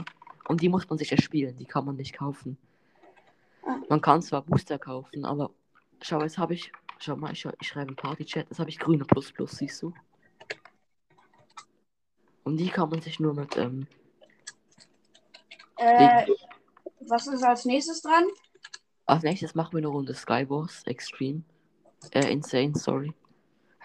Und 0.47 0.61
die 0.61 0.69
muss 0.69 0.89
man 0.89 0.99
sich 0.99 1.11
erspielen, 1.11 1.57
die 1.57 1.65
kann 1.65 1.85
man 1.85 1.97
nicht 1.97 2.17
kaufen. 2.17 2.57
Man 3.89 4.01
kann 4.01 4.23
zwar 4.23 4.43
Booster 4.43 4.79
kaufen, 4.79 5.25
aber 5.25 5.51
schau, 6.01 6.23
jetzt 6.23 6.39
habe 6.39 6.55
ich, 6.55 6.71
schau 7.01 7.17
mal, 7.17 7.33
ich, 7.33 7.45
ich 7.61 7.67
schreibe 7.67 7.91
im 7.91 7.97
Party-Chat, 7.97 8.51
jetzt 8.51 8.61
habe 8.61 8.71
ich 8.71 8.79
grüne 8.79 9.05
Plus 9.05 9.33
Plus, 9.33 9.51
siehst 9.51 9.83
du? 9.83 9.93
Und 12.45 12.57
die 12.59 12.69
kann 12.69 12.89
man 12.89 13.01
sich 13.01 13.19
nur 13.19 13.35
mit, 13.35 13.57
ähm, 13.57 13.89
Äh, 15.79 16.27
was 17.11 17.27
ist 17.27 17.43
als 17.43 17.65
nächstes 17.65 18.03
dran? 18.03 18.25
als 19.07 19.23
nächstes 19.23 19.55
machen 19.55 19.73
wir 19.73 19.79
eine 19.79 19.87
Runde 19.89 20.15
Skywars 20.15 20.83
Extreme. 20.87 21.43
Äh, 22.13 22.31
Insane, 22.31 22.73
sorry. 22.75 23.13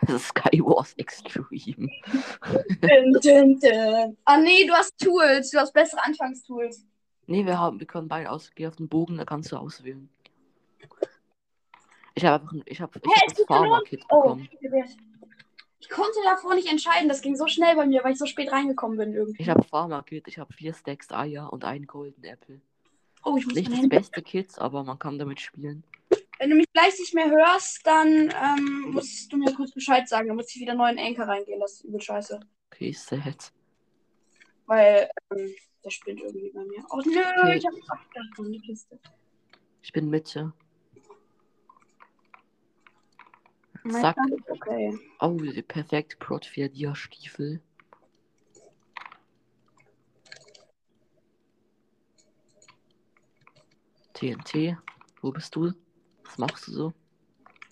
Skywars 0.20 0.94
Extreme. 0.98 1.90
dun, 2.82 3.14
dun, 3.22 3.60
dun. 3.60 4.18
Ah 4.26 4.38
nee, 4.38 4.66
du 4.68 4.74
hast 4.74 4.98
Tools. 5.00 5.50
Du 5.52 5.60
hast 5.60 5.72
bessere 5.74 6.04
Anfangstools. 6.04 6.86
Nee, 7.28 7.46
wir 7.46 7.58
haben, 7.58 7.80
wir 7.80 7.88
können 7.88 8.10
beide 8.10 8.30
ausgehen 8.30 8.70
auf 8.70 8.76
den 8.76 8.90
Bogen, 8.90 9.18
da 9.18 9.24
kannst 9.24 9.52
du 9.54 9.56
auswählen. 9.56 10.10
Ich 12.16 12.26
habe 12.26 12.42
einfach, 12.44 12.52
ein- 12.54 12.64
ich 12.66 12.82
habe, 12.82 13.00
ich 13.02 13.10
Hä, 13.12 13.28
hab 13.28 13.48
Farmer-Kit 13.48 14.04
Oh, 14.10 14.22
bekommen. 14.22 14.50
ich 15.80 15.90
konnte 15.90 16.20
davor 16.26 16.54
nicht 16.56 16.70
entscheiden. 16.70 17.08
Das 17.08 17.22
ging 17.22 17.36
so 17.38 17.48
schnell 17.48 17.76
bei 17.78 17.86
mir, 17.86 18.04
weil 18.04 18.12
ich 18.12 18.20
so 18.20 18.26
spät 18.26 18.52
reingekommen 18.52 18.98
bin 18.98 19.14
irgendwie. 19.14 19.42
Ich 19.42 19.50
habe 19.50 19.64
Farmer-Kit, 19.64 20.28
ich 20.28 20.38
habe 20.38 20.54
vier 20.54 20.74
Stacks 20.74 21.12
Eier 21.12 21.52
und 21.54 21.64
einen 21.64 21.88
Golden 21.88 22.24
Apple. 22.26 22.60
Oh, 23.24 23.38
ich 23.38 23.46
muss 23.46 23.56
Nicht 23.56 23.72
das 23.72 23.90
beste 23.90 24.22
Kit, 24.22 24.58
aber 24.60 24.84
man 24.84 25.00
kann 25.00 25.18
damit 25.18 25.40
spielen. 25.40 25.84
Wenn 26.40 26.50
du 26.50 26.56
mich 26.56 26.72
gleich 26.74 26.98
nicht 27.00 27.14
mehr 27.14 27.30
hörst, 27.30 27.86
dann 27.86 28.34
ähm, 28.44 28.92
musst 28.92 29.32
du 29.32 29.38
mir 29.38 29.54
kurz 29.54 29.72
Bescheid 29.72 30.08
sagen. 30.08 30.28
Dann 30.28 30.36
muss 30.36 30.54
ich 30.54 30.62
wieder 30.62 30.74
neu 30.74 30.90
in 30.90 31.00
Anchor 31.00 31.26
reingehen. 31.26 31.60
Das 31.60 31.74
ist 31.74 31.84
übel 31.86 32.02
scheiße. 32.02 32.40
Okay, 32.72 32.92
sad. 32.92 33.54
Weil 34.66 35.10
ähm, 35.32 35.54
der 35.84 35.90
spinnt 35.90 36.22
irgendwie 36.22 36.52
bei 36.52 36.64
mir. 36.66 36.84
Oh 36.90 37.02
nö, 37.06 37.20
Okay. 37.42 37.58
ich 37.58 37.66
hab 37.66 37.98
abgedacht 38.00 38.54
die 38.54 38.60
Kiste. 38.60 39.00
Ich 39.82 39.92
bin 39.92 40.10
Mitte. 40.10 40.54
Mein 43.84 44.06
ist 44.06 44.50
Okay. 44.50 44.98
Oh, 45.20 45.38
perfekt 45.68 46.20
Prot 46.20 46.46
4 46.46 46.70
Dia 46.70 46.96
Stiefel. 46.96 47.62
TNT, 54.24 54.78
wo 55.22 55.32
bist 55.32 55.54
du? 55.54 55.74
Was 56.24 56.38
machst 56.38 56.68
du 56.68 56.72
so? 56.72 56.94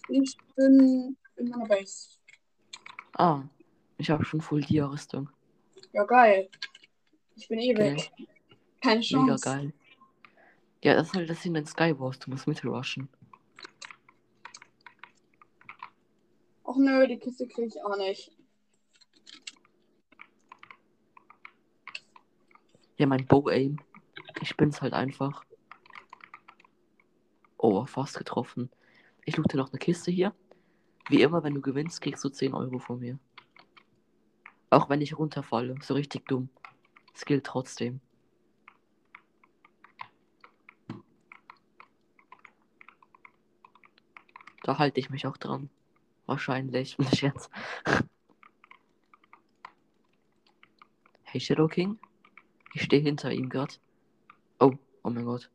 Ich 0.09 0.35
bin 0.57 1.15
in 1.37 1.49
meiner 1.49 1.65
Base. 1.65 2.17
Ah, 3.13 3.43
ich 3.97 4.09
habe 4.09 4.25
schon 4.25 4.41
Full 4.41 4.59
Dia 4.59 4.85
Rüstung. 4.85 5.29
Ja, 5.93 6.03
geil. 6.03 6.49
Ich 7.37 7.47
bin 7.47 7.59
eh 7.59 7.77
weg. 7.77 8.11
Keine 8.81 8.99
Mega 8.99 9.37
Chance. 9.37 9.43
geil. 9.45 9.73
Ja, 10.83 10.95
das 10.95 11.07
ist 11.07 11.13
halt 11.13 11.29
das 11.29 11.45
in 11.45 11.53
den 11.53 11.65
Skywars, 11.65 12.19
du 12.19 12.31
musst 12.31 12.47
mit 12.47 12.65
rushen. 12.65 13.07
Och 16.65 16.77
nö, 16.77 17.07
die 17.07 17.17
Kiste 17.17 17.47
kriege 17.47 17.67
ich 17.67 17.81
auch 17.81 17.95
nicht. 17.95 18.29
Ja, 22.97 23.07
mein 23.07 23.25
Bow 23.25 23.47
Aim. 23.47 23.79
Ich 24.41 24.57
bin's 24.57 24.81
halt 24.81 24.93
einfach. 24.93 25.45
Oh, 27.63 27.85
fast 27.85 28.17
getroffen. 28.17 28.71
Ich 29.23 29.37
loote 29.37 29.55
noch 29.55 29.71
eine 29.71 29.77
Kiste 29.77 30.09
hier. 30.09 30.33
Wie 31.09 31.21
immer, 31.21 31.43
wenn 31.43 31.53
du 31.53 31.61
gewinnst, 31.61 32.01
kriegst 32.01 32.23
du 32.23 32.29
10 32.29 32.55
Euro 32.55 32.79
von 32.79 32.99
mir. 32.99 33.19
Auch 34.71 34.89
wenn 34.89 34.99
ich 34.99 35.15
runterfalle. 35.15 35.75
So 35.83 35.93
richtig 35.93 36.25
dumm. 36.25 36.49
Es 37.13 37.23
gilt 37.23 37.45
trotzdem. 37.45 38.01
Da 44.63 44.79
halte 44.79 44.99
ich 44.99 45.11
mich 45.11 45.27
auch 45.27 45.37
dran. 45.37 45.69
Wahrscheinlich. 46.25 46.97
Nicht 46.97 47.17
Scherz. 47.17 47.47
Hey 51.21 51.39
Shadow 51.39 51.67
King? 51.67 51.99
Ich 52.73 52.81
stehe 52.81 53.03
hinter 53.03 53.31
ihm 53.31 53.49
gerade. 53.49 53.75
Oh, 54.59 54.73
oh 55.03 55.09
mein 55.11 55.25
Gott. 55.25 55.51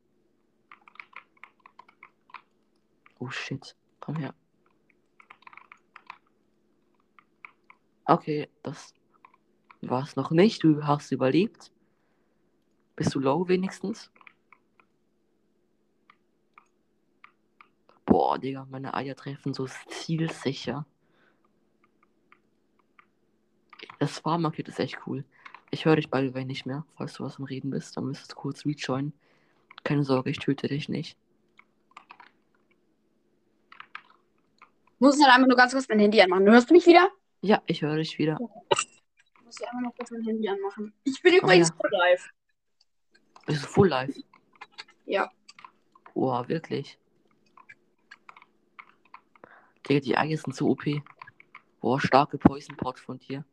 Oh 3.19 3.31
shit. 3.31 3.77
Komm 4.01 4.17
her. 4.17 4.35
Okay, 8.05 8.49
das 8.63 8.95
war 9.81 10.03
es 10.03 10.17
noch 10.17 10.31
nicht. 10.31 10.63
Du 10.63 10.85
hast 10.87 11.11
überlebt. 11.11 11.73
Bist 12.95 13.15
du 13.15 13.21
low 13.21 13.49
wenigstens? 13.49 14.11
Boah, 18.05 18.39
Digga, 18.39 18.67
meine 18.71 18.95
Eier 18.95 19.17
treffen 19.17 19.53
so 19.53 19.67
zielsicher. 19.89 20.87
Das 23.99 24.21
Farmarket 24.21 24.69
ist 24.69 24.79
echt 24.79 24.99
cool. 25.07 25.25
Ich 25.71 25.85
höre 25.85 25.97
dich 25.97 26.11
by 26.11 26.31
the 26.33 26.45
nicht 26.45 26.65
mehr, 26.65 26.87
falls 26.97 27.15
du 27.15 27.25
was 27.25 27.39
am 27.39 27.45
Reden 27.45 27.71
bist. 27.71 27.97
Dann 27.97 28.05
müsstest 28.05 28.33
du 28.33 28.37
kurz 28.37 28.65
rejoinen. 28.65 29.13
Keine 29.85 30.05
Sorge, 30.05 30.31
ich 30.31 30.39
töte 30.39 30.69
dich 30.69 30.89
nicht. 30.89 31.19
Muss 34.99 35.17
ich 35.17 35.23
dann 35.23 35.31
einmal 35.31 35.49
nur 35.49 35.57
ganz 35.57 35.73
kurz 35.73 35.89
mein 35.89 35.99
Handy 35.99 36.21
anmachen. 36.21 36.47
Hörst 36.49 36.71
du 36.71 36.75
mich 36.75 36.87
wieder? 36.87 37.11
Ja, 37.43 37.63
ich 37.67 37.83
höre 37.83 37.97
dich 37.97 38.19
wieder. 38.19 38.39
Muss 39.45 39.61
ich 39.61 39.69
einmal 39.69 39.85
noch 39.85 39.95
kurz 39.95 40.11
mein 40.11 40.23
Handy 40.23 40.49
anmachen. 40.49 40.95
Ich 41.05 41.21
bin 41.23 41.33
Komm 41.39 41.49
übrigens 41.51 41.69
her. 41.71 41.77
voll 41.77 41.91
live. 41.93 42.31
Bist 43.47 43.63
du 43.63 43.67
full 43.69 43.89
live? 43.89 44.17
Ja. 45.05 45.31
Boah, 46.15 46.49
wirklich. 46.49 46.99
Digga, 49.89 50.01
die 50.01 50.17
Eier 50.17 50.37
sind 50.37 50.55
so 50.57 50.69
OP. 50.71 50.85
Boah, 51.81 52.01
starke 52.01 52.39
Poison 52.39 52.77
Pot 52.77 52.99
von 52.99 53.19
dir. 53.19 53.45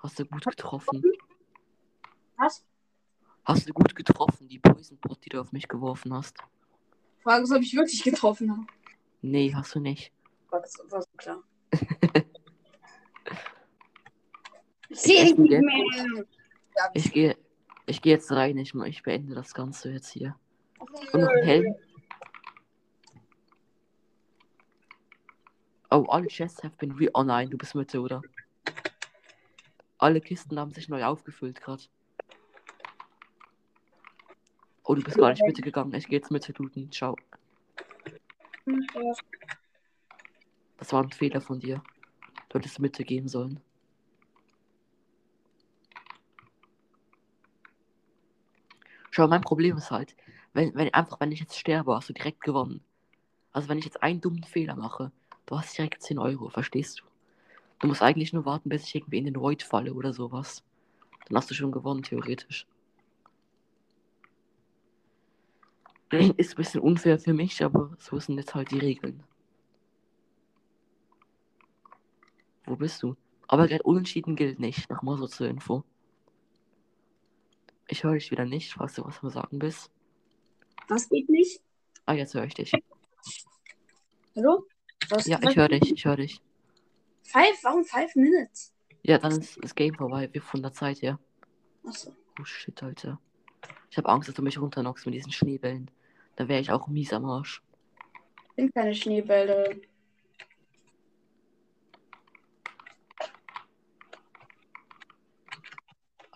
Hast 0.00 0.18
du 0.18 0.24
gut 0.24 0.44
getroffen. 0.44 1.02
Was? 2.36 2.64
Hast 3.44 3.68
du 3.68 3.72
gut 3.72 3.94
getroffen, 3.94 4.48
die 4.48 4.58
Poison 4.58 4.98
Pot, 4.98 5.24
die 5.24 5.28
du 5.28 5.40
auf 5.40 5.52
mich 5.52 5.68
geworfen 5.68 6.14
hast. 6.14 6.38
Frage 7.22 7.42
ist, 7.44 7.52
ob 7.52 7.60
ich 7.62 7.74
wirklich 7.74 8.02
getroffen 8.02 8.50
habe. 8.52 8.66
Nee, 9.20 9.52
hast 9.54 9.74
du 9.74 9.80
nicht. 9.80 10.12
Gott, 10.56 10.64
das 10.64 10.90
war 10.90 11.02
so 11.02 11.08
klar. 11.16 11.42
ich 14.88 15.00
sehe 15.00 15.24
dich 15.24 15.36
nicht 15.36 15.60
mehr. 15.60 15.84
Ja, 16.76 16.90
Ich 16.94 17.12
gehe 17.12 17.36
ich 17.84 18.00
geh 18.00 18.10
jetzt 18.10 18.32
rein. 18.32 18.56
Ich, 18.58 18.74
ich 18.74 19.02
beende 19.02 19.34
das 19.34 19.52
Ganze 19.52 19.90
jetzt 19.92 20.08
hier. 20.08 20.34
Und 21.12 21.20
noch 21.20 21.28
ein. 21.28 21.44
Helm. 21.44 21.74
Oh, 25.90 26.04
alle 26.08 26.26
chests 26.26 26.64
have 26.64 26.74
been 26.78 26.92
re... 26.92 27.10
Oh 27.14 27.22
nein, 27.22 27.50
du 27.50 27.58
bist 27.58 27.74
Mitte, 27.74 28.00
oder? 28.00 28.22
Alle 29.98 30.20
Kisten 30.20 30.58
haben 30.58 30.72
sich 30.72 30.88
neu 30.88 31.04
aufgefüllt 31.04 31.60
gerade. 31.60 31.84
Oh, 34.84 34.94
du 34.94 35.02
bist 35.02 35.18
gar 35.18 35.30
nicht 35.30 35.44
Mitte 35.44 35.62
gegangen. 35.62 35.92
Ich 35.94 36.08
gehe 36.08 36.18
jetzt 36.18 36.30
Mitte 36.30 36.52
looten. 36.56 36.90
Ciao. 36.90 37.14
Das 40.78 40.92
war 40.92 41.02
ein 41.02 41.10
Fehler 41.10 41.40
von 41.40 41.60
dir. 41.60 41.82
Du 42.48 42.58
hättest 42.58 42.78
Mitte 42.78 43.04
gehen 43.04 43.28
sollen. 43.28 43.60
Schau, 49.10 49.28
mein 49.28 49.40
Problem 49.40 49.76
ist 49.78 49.90
halt, 49.90 50.14
wenn, 50.52 50.74
wenn 50.74 50.92
einfach, 50.92 51.20
wenn 51.20 51.32
ich 51.32 51.40
jetzt 51.40 51.58
sterbe, 51.58 51.94
hast 51.94 52.10
du 52.10 52.12
direkt 52.12 52.42
gewonnen. 52.42 52.82
Also 53.52 53.68
wenn 53.70 53.78
ich 53.78 53.86
jetzt 53.86 54.02
einen 54.02 54.20
dummen 54.20 54.44
Fehler 54.44 54.76
mache, 54.76 55.10
du 55.46 55.58
hast 55.58 55.78
direkt 55.78 56.02
10 56.02 56.18
Euro, 56.18 56.50
verstehst 56.50 57.00
du? 57.00 57.04
Du 57.78 57.86
musst 57.88 58.02
eigentlich 58.02 58.32
nur 58.32 58.44
warten, 58.44 58.68
bis 58.68 58.84
ich 58.84 58.94
irgendwie 58.94 59.18
in 59.18 59.24
den 59.24 59.36
Void 59.36 59.62
falle 59.62 59.94
oder 59.94 60.12
sowas. 60.12 60.62
Dann 61.26 61.38
hast 61.38 61.50
du 61.50 61.54
schon 61.54 61.72
gewonnen, 61.72 62.02
theoretisch. 62.02 62.66
Ist 66.10 66.52
ein 66.52 66.56
bisschen 66.56 66.80
unfair 66.80 67.18
für 67.18 67.32
mich, 67.32 67.64
aber 67.64 67.96
so 67.98 68.18
sind 68.20 68.38
jetzt 68.38 68.54
halt 68.54 68.70
die 68.70 68.78
Regeln. 68.78 69.22
Wo 72.66 72.76
bist 72.76 73.02
du? 73.02 73.16
Aber 73.48 73.68
gerade 73.68 73.82
unentschieden 73.84 74.36
gilt 74.36 74.58
nicht, 74.58 74.90
nochmal 74.90 75.16
so 75.18 75.26
zur 75.26 75.48
Info. 75.48 75.84
Ich 77.88 78.02
höre 78.02 78.14
dich 78.14 78.30
wieder 78.32 78.44
nicht, 78.44 78.72
falls 78.72 78.94
du 78.94 79.04
was 79.04 79.22
am 79.22 79.30
Sagen 79.30 79.58
bist. 79.60 79.90
Was 80.88 81.08
geht 81.08 81.28
nicht? 81.28 81.60
Ah, 82.04 82.14
jetzt 82.14 82.34
höre 82.34 82.44
ich 82.44 82.54
dich. 82.54 82.72
Hallo? 84.34 84.64
Was, 85.08 85.26
Ja, 85.26 85.38
ich 85.42 85.56
höre 85.56 85.68
dich, 85.68 85.92
ich 85.92 86.04
höre 86.04 86.16
dich. 86.16 86.40
Five? 87.22 87.62
Warum 87.62 87.84
five 87.84 88.14
minutes? 88.16 88.72
Ja, 89.02 89.18
dann 89.18 89.32
ist 89.40 89.58
das 89.62 89.74
Game 89.74 89.94
vorbei, 89.94 90.28
wir 90.32 90.42
von 90.42 90.62
der 90.62 90.72
Zeit 90.72 91.02
her. 91.02 91.18
Achso. 91.86 92.12
Oh 92.40 92.44
shit, 92.44 92.82
Alter. 92.82 93.20
Ich 93.90 93.96
habe 93.96 94.08
Angst, 94.08 94.28
dass 94.28 94.34
du 94.34 94.42
mich 94.42 94.60
runterknockst 94.60 95.06
mit 95.06 95.14
diesen 95.14 95.32
Schneebällen. 95.32 95.90
Da 96.34 96.48
wäre 96.48 96.60
ich 96.60 96.70
auch 96.72 96.88
mies 96.88 97.12
am 97.12 97.24
Arsch. 97.24 97.62
Sind 98.56 98.74
keine 98.74 98.94
Schneebälle. 98.94 99.80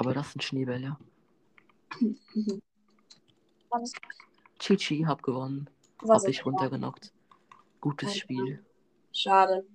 Aber 0.01 0.15
das 0.15 0.33
sind 0.33 0.43
Schneebälle. 0.43 0.97
Was? 3.69 3.93
Chichi, 4.59 5.03
hab 5.03 5.23
gewonnen. 5.23 5.69
Was 6.01 6.23
Hab 6.23 6.29
dich 6.29 6.47
runtergenockt. 6.47 7.13
Gutes. 7.83 8.17
Spiel. 8.17 8.65
Schade. 9.13 9.67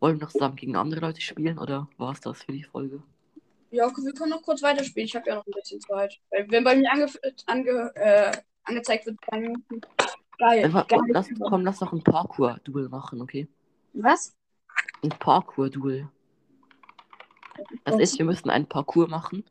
Wollen 0.00 0.18
wir 0.18 0.24
noch 0.24 0.32
zusammen 0.32 0.56
gegen 0.56 0.74
andere 0.74 1.00
Leute 1.00 1.20
spielen 1.20 1.60
oder 1.60 1.88
war 1.96 2.10
es 2.10 2.20
das 2.20 2.42
für 2.42 2.50
die 2.50 2.64
Folge? 2.64 3.04
Ja, 3.70 3.86
okay, 3.86 4.02
wir 4.02 4.12
können 4.12 4.30
noch 4.30 4.42
kurz 4.42 4.64
weiterspielen. 4.64 5.06
Ich 5.06 5.14
habe 5.14 5.28
ja 5.28 5.36
noch 5.36 5.46
ein 5.46 5.52
bisschen 5.52 5.80
Zeit. 5.80 6.18
Wenn 6.30 6.64
bei 6.64 6.74
mir 6.74 6.90
ange 6.90 7.06
ange 7.46 7.92
äh, 7.94 8.32
angezeigt 8.64 9.06
wird, 9.06 9.16
Minuten. 9.30 9.80
Geil. 10.38 10.64
Einfach, 10.64 10.88
geil. 10.88 11.00
lass, 11.06 11.28
komm, 11.38 11.64
lass 11.64 11.80
noch 11.80 11.92
ein 11.92 12.02
Parkour-Duel 12.02 12.88
machen, 12.88 13.20
okay? 13.20 13.46
Was? 13.92 14.34
Ein 15.04 15.10
Parkour-Duel. 15.10 16.08
Das 17.84 17.98
ist, 17.98 18.18
wir 18.18 18.24
müssen 18.24 18.50
einen 18.50 18.66
Parcours 18.66 19.08
machen. 19.08 19.44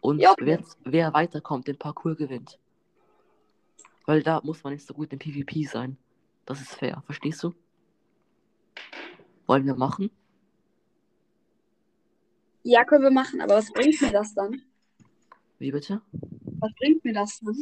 Und 0.00 0.20
Ja, 0.20 0.32
okay. 0.32 0.44
wer, 0.46 0.64
wer 0.84 1.14
weiterkommt, 1.14 1.66
den 1.66 1.78
Parcours 1.78 2.16
gewinnt. 2.16 2.58
Weil 4.06 4.22
da 4.22 4.40
muss 4.42 4.62
man 4.64 4.72
nicht 4.72 4.86
so 4.86 4.94
gut 4.94 5.12
im 5.12 5.18
PvP 5.18 5.64
sein. 5.64 5.98
Das 6.46 6.60
ist 6.60 6.74
fair, 6.74 7.02
verstehst 7.04 7.42
du? 7.42 7.54
Wollen 9.46 9.66
wir 9.66 9.74
machen? 9.74 10.10
Ja, 12.62 12.84
können 12.84 13.04
wir 13.04 13.10
machen, 13.10 13.40
aber 13.40 13.56
was 13.56 13.70
bringt 13.72 14.00
mir 14.00 14.12
das 14.12 14.34
dann? 14.34 14.62
Wie 15.58 15.72
bitte? 15.72 16.02
Was 16.60 16.72
bringt 16.74 17.04
mir 17.04 17.14
das 17.14 17.40
dann? 17.40 17.56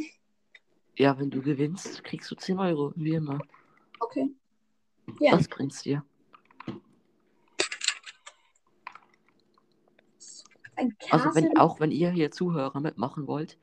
Ja, 0.97 1.17
wenn 1.19 1.29
du 1.29 1.41
gewinnst, 1.41 2.03
kriegst 2.03 2.29
du 2.31 2.35
10 2.35 2.59
Euro, 2.59 2.91
wie 2.95 3.13
immer. 3.13 3.39
Okay. 3.99 4.31
Ja. 5.19 5.31
Das 5.31 5.47
bringt's 5.47 5.83
dir. 5.83 6.03
Also 11.11 11.33
wenn, 11.35 11.57
auch 11.57 11.79
wenn 11.79 11.91
ihr 11.91 12.11
hier 12.11 12.31
Zuhörer 12.31 12.79
mitmachen 12.79 13.27
wollt, 13.27 13.57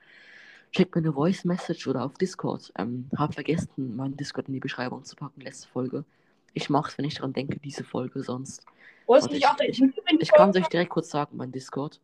schickt 0.71 0.95
mir 0.95 1.03
eine 1.03 1.13
Voice 1.13 1.45
Message 1.45 1.87
oder 1.87 2.05
auf 2.05 2.15
Discord. 2.15 2.73
Ähm, 2.79 3.09
hab 3.17 3.35
vergessen, 3.35 3.97
meinen 3.97 4.17
Discord 4.17 4.49
in 4.49 4.55
die 4.55 4.61
Beschreibung 4.61 5.05
zu 5.05 5.17
packen, 5.17 5.41
letzte 5.41 5.69
Folge. 5.69 6.05
Ich 6.53 6.71
mach's, 6.71 6.99
wenn 6.99 7.05
ich 7.05 7.15
daran 7.15 7.33
denke, 7.33 7.59
diese 7.61 7.85
Folge 7.85 8.23
sonst. 8.23 8.65
Wolltest 9.07 9.31
du 9.31 9.35
nicht 9.35 9.47
auch 9.49 9.57
dein 9.57 9.71
ich- 9.71 9.79
die 9.79 9.93
Ich 10.21 10.33
kann 10.33 10.51
es 10.51 10.57
euch 10.57 10.69
direkt 10.69 10.91
kurz 10.91 11.11
sagen, 11.11 11.37
mein 11.37 11.53
Discord. 11.53 12.01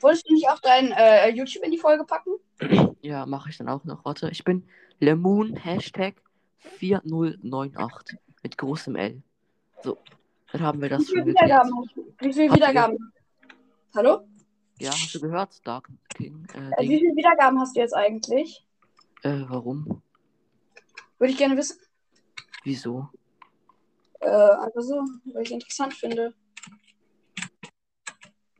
Wolltest 0.00 0.28
du 0.28 0.34
nicht 0.34 0.48
auch 0.48 0.58
dein 0.60 0.92
äh, 0.92 1.30
YouTube 1.30 1.62
in 1.64 1.70
die 1.70 1.78
Folge 1.78 2.04
packen? 2.04 2.32
Ja, 3.02 3.24
mache 3.24 3.50
ich 3.50 3.58
dann 3.58 3.68
auch 3.68 3.84
noch. 3.84 4.04
Warte, 4.04 4.28
ich 4.30 4.42
bin 4.42 4.64
Lemoon 4.98 5.54
Hashtag 5.54 6.14
4098 6.58 8.18
mit 8.42 8.58
großem 8.58 8.96
L. 8.96 9.22
So, 9.84 9.96
dann 10.50 10.62
haben 10.62 10.82
wir 10.82 10.88
das 10.88 11.02
Wie 11.02 11.06
viele 11.06 11.18
schon 11.20 11.26
geklärt. 11.28 11.66
Wiedergaben? 11.66 11.90
Wie 12.18 12.32
viele 12.32 12.54
Wiedergaben? 12.54 13.12
Hallo? 13.94 14.28
Ja, 14.78 14.90
hast 14.90 15.14
du 15.14 15.20
gehört, 15.20 15.66
Dark 15.66 15.88
King? 16.10 16.46
Äh, 16.52 16.82
wie 16.82 16.98
viele 16.98 17.16
Wiedergaben 17.16 17.58
hast 17.58 17.76
du 17.76 17.80
jetzt 17.80 17.94
eigentlich? 17.94 18.66
Äh, 19.22 19.42
warum? 19.48 20.02
Würde 21.18 21.32
ich 21.32 21.38
gerne 21.38 21.56
wissen. 21.56 21.78
Wieso? 22.64 23.08
Äh, 24.20 24.28
einfach 24.28 24.82
so, 24.82 25.02
weil 25.32 25.42
ich 25.42 25.52
interessant 25.52 25.94
finde. 25.94 26.34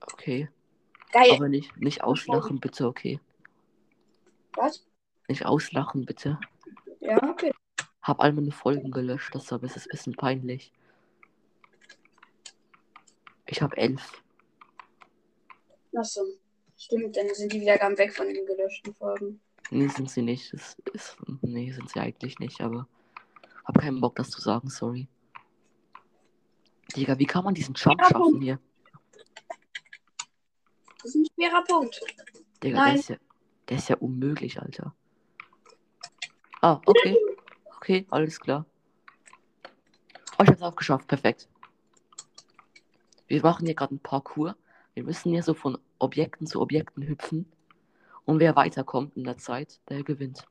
Okay. 0.01 0.49
Geil. 1.13 1.33
Aber 1.33 1.49
nicht, 1.49 1.77
nicht 1.77 2.03
auslachen, 2.03 2.61
bitte, 2.61 2.87
okay. 2.87 3.21
Was? 4.55 4.87
Nicht 5.29 5.45
auslachen, 5.45 6.07
bitte. 6.07 6.39
Ja, 7.01 7.23
okay. 7.23 7.53
Hab 8.01 8.21
all 8.21 8.33
meine 8.33 8.53
Folgen 8.53 8.91
gelöscht, 8.91 9.35
das 9.35 9.45
ist 9.45 9.53
ein 9.53 9.61
bisschen 9.61 10.15
peinlich. 10.15 10.73
Ich 13.47 13.61
habe 13.61 13.77
elf. 13.77 14.23
Achso. 15.97 16.23
Stimmt, 16.77 17.17
dann 17.17 17.27
sind 17.35 17.53
die 17.53 17.61
Wiedergaben 17.61 17.97
weg 17.97 18.15
von 18.15 18.27
den 18.27 18.45
gelöschten 18.45 18.95
Folgen. 18.95 19.41
Nee, 19.71 19.89
sind 19.89 20.11
sie 20.11 20.23
nicht. 20.23 20.53
Das 20.53 20.77
ist, 20.93 21.17
nee, 21.41 21.73
sind 21.73 21.89
sie 21.91 22.01
eigentlich 22.01 22.39
nicht, 22.39 22.61
aber 22.61 22.87
hab 23.65 23.79
keinen 23.79 24.01
Bock, 24.01 24.17
das 24.17 24.31
zu 24.31 24.41
sagen, 24.41 24.69
sorry. 24.69 25.09
Digga, 26.95 27.19
wie 27.19 27.27
kann 27.27 27.45
man 27.45 27.55
diesen 27.55 27.75
Jump 27.75 28.05
schaffen 28.05 28.41
hier? 28.41 28.61
Das 31.03 31.15
ist 31.15 31.17
ein 31.17 31.27
schwerer 31.35 31.65
Punkt. 31.65 32.01
Digga, 32.63 32.79
Nein. 32.79 32.93
der 32.93 33.01
ist, 33.01 33.09
ja, 33.09 33.17
der 33.69 33.77
ist 33.79 33.89
ja 33.89 33.97
unmöglich, 33.97 34.61
Alter. 34.61 34.95
Ah, 36.61 36.81
okay. 36.87 37.17
Okay, 37.77 38.07
alles 38.11 38.39
klar. 38.39 38.67
Oh, 40.39 40.43
ich 40.43 40.49
hab's 40.49 40.63
auch 40.63 40.77
geschafft, 40.77 41.07
perfekt. 41.07 41.49
Wir 43.27 43.43
machen 43.43 43.67
hier 43.67 43.75
gerade 43.75 43.91
einen 43.91 44.01
Parcours. 44.01 44.55
Wir 44.97 45.05
müssen 45.05 45.31
hier 45.31 45.43
so 45.43 45.53
von 45.53 45.77
Objekten 45.99 46.47
zu 46.47 46.59
Objekten 46.59 47.07
hüpfen. 47.07 47.45
Und 48.25 48.41
wer 48.41 48.57
weiterkommt 48.57 49.15
in 49.15 49.25
der 49.25 49.37
Zeit, 49.37 49.79
der 49.91 50.03
gewinnt. 50.03 50.49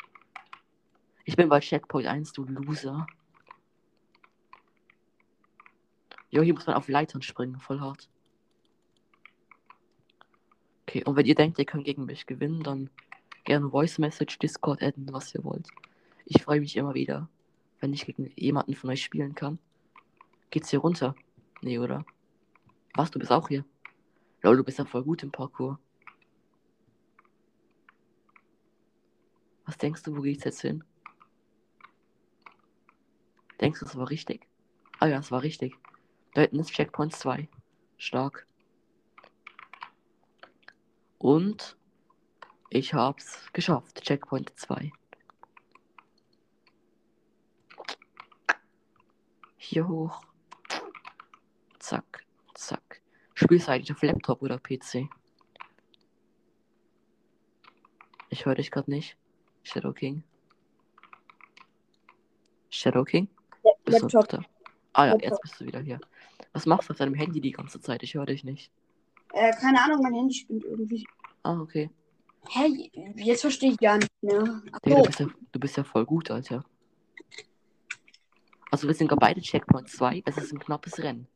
Ich 1.23 1.35
bin 1.35 1.49
bei 1.49 1.59
Checkpoint 1.59 2.05
1, 2.05 2.31
du 2.33 2.43
Loser. 2.43 3.07
Jo, 6.29 6.43
hier 6.43 6.53
muss 6.53 6.67
man 6.67 6.75
auf 6.75 6.87
Leitern 6.87 7.23
springen, 7.23 7.59
voll 7.59 7.79
hart. 7.79 8.07
Okay, 10.83 11.03
und 11.03 11.15
wenn 11.15 11.25
ihr 11.25 11.33
denkt, 11.33 11.57
ihr 11.57 11.65
könnt 11.65 11.85
gegen 11.85 12.05
mich 12.05 12.27
gewinnen, 12.27 12.61
dann 12.61 12.91
gerne 13.45 13.71
Voice 13.71 13.97
Message, 13.97 14.37
Discord 14.37 14.83
adden, 14.83 15.11
was 15.11 15.33
ihr 15.33 15.43
wollt. 15.43 15.67
Ich 16.25 16.43
freue 16.43 16.59
mich 16.59 16.77
immer 16.77 16.93
wieder, 16.93 17.29
wenn 17.79 17.93
ich 17.93 18.05
gegen 18.05 18.31
jemanden 18.35 18.75
von 18.75 18.91
euch 18.91 19.03
spielen 19.03 19.33
kann. 19.33 19.57
Geht's 20.51 20.69
hier 20.69 20.79
runter? 20.79 21.15
Nee, 21.61 21.79
oder? 21.79 22.05
Was, 22.93 23.09
du 23.09 23.17
bist 23.17 23.31
auch 23.31 23.47
hier? 23.47 23.65
Lol, 24.45 24.57
du 24.57 24.63
bist 24.63 24.77
ja 24.77 24.85
voll 24.85 25.03
gut 25.03 25.23
im 25.23 25.31
Parkour. 25.31 25.79
Was 29.65 29.75
denkst 29.79 30.03
du, 30.03 30.15
wo 30.15 30.21
geht's 30.21 30.43
jetzt 30.43 30.61
hin? 30.61 30.83
Denkst 33.59 33.79
du, 33.79 33.85
das 33.85 33.95
war 33.95 34.07
richtig? 34.07 34.47
Ah 34.99 35.07
ja, 35.07 35.17
es 35.17 35.31
war 35.31 35.41
richtig. 35.41 35.73
Da 36.35 36.41
hinten 36.41 36.59
ist 36.59 36.71
Checkpoint 36.71 37.15
2. 37.15 37.49
Stark. 37.97 38.45
Und 41.17 41.75
ich 42.69 42.93
hab's 42.93 43.51
geschafft. 43.51 44.03
Checkpoint 44.03 44.53
2. 44.59 44.91
Hier 49.57 49.87
hoch. 49.87 50.21
Zack, 51.79 52.23
zack. 52.53 53.01
Spielst 53.35 53.67
du 53.67 53.71
eigentlich 53.71 53.91
auf 53.91 54.01
Laptop 54.01 54.41
oder 54.41 54.57
PC? 54.57 55.09
Ich 58.29 58.45
höre 58.45 58.55
dich 58.55 58.71
gerade 58.71 58.89
nicht. 58.89 59.17
Shadow 59.63 59.91
King. 59.91 60.23
Shadow 62.69 63.03
King? 63.03 63.27
Bist 63.83 64.01
du 64.01 64.07
da? 64.07 64.39
Ah 64.93 65.05
ja, 65.05 65.11
Laptop. 65.11 65.21
jetzt 65.21 65.41
bist 65.41 65.59
du 65.59 65.65
wieder 65.65 65.81
hier. 65.81 65.99
Was 66.53 66.65
machst 66.65 66.89
du 66.89 66.93
auf 66.93 66.97
deinem 66.97 67.13
Handy 67.13 67.41
die 67.41 67.51
ganze 67.51 67.81
Zeit? 67.81 68.03
Ich 68.03 68.15
höre 68.15 68.25
dich 68.25 68.45
nicht. 68.45 68.71
Äh, 69.33 69.51
keine 69.51 69.81
Ahnung, 69.81 70.01
mein 70.01 70.13
Handy 70.13 70.33
spinnt 70.33 70.63
irgendwie. 70.63 71.05
Ah, 71.43 71.59
okay. 71.59 71.89
Hä? 72.49 72.89
Jetzt 73.15 73.41
verstehe 73.41 73.71
ich 73.71 73.77
gar 73.77 73.97
nicht 73.97 74.11
mehr. 74.21 74.61
Digga, 74.85 75.01
du, 75.01 75.03
bist 75.03 75.19
ja, 75.19 75.27
du 75.51 75.59
bist 75.59 75.77
ja 75.77 75.83
voll 75.83 76.05
gut, 76.05 76.31
Alter. 76.31 76.63
Also 78.71 78.87
wir 78.87 78.93
sind 78.93 79.09
gerade 79.09 79.19
beide 79.19 79.41
Checkpoint 79.41 79.89
2. 79.89 80.23
Es 80.25 80.37
ist 80.37 80.53
ein 80.53 80.59
knappes 80.59 80.99
Rennen. 80.99 81.27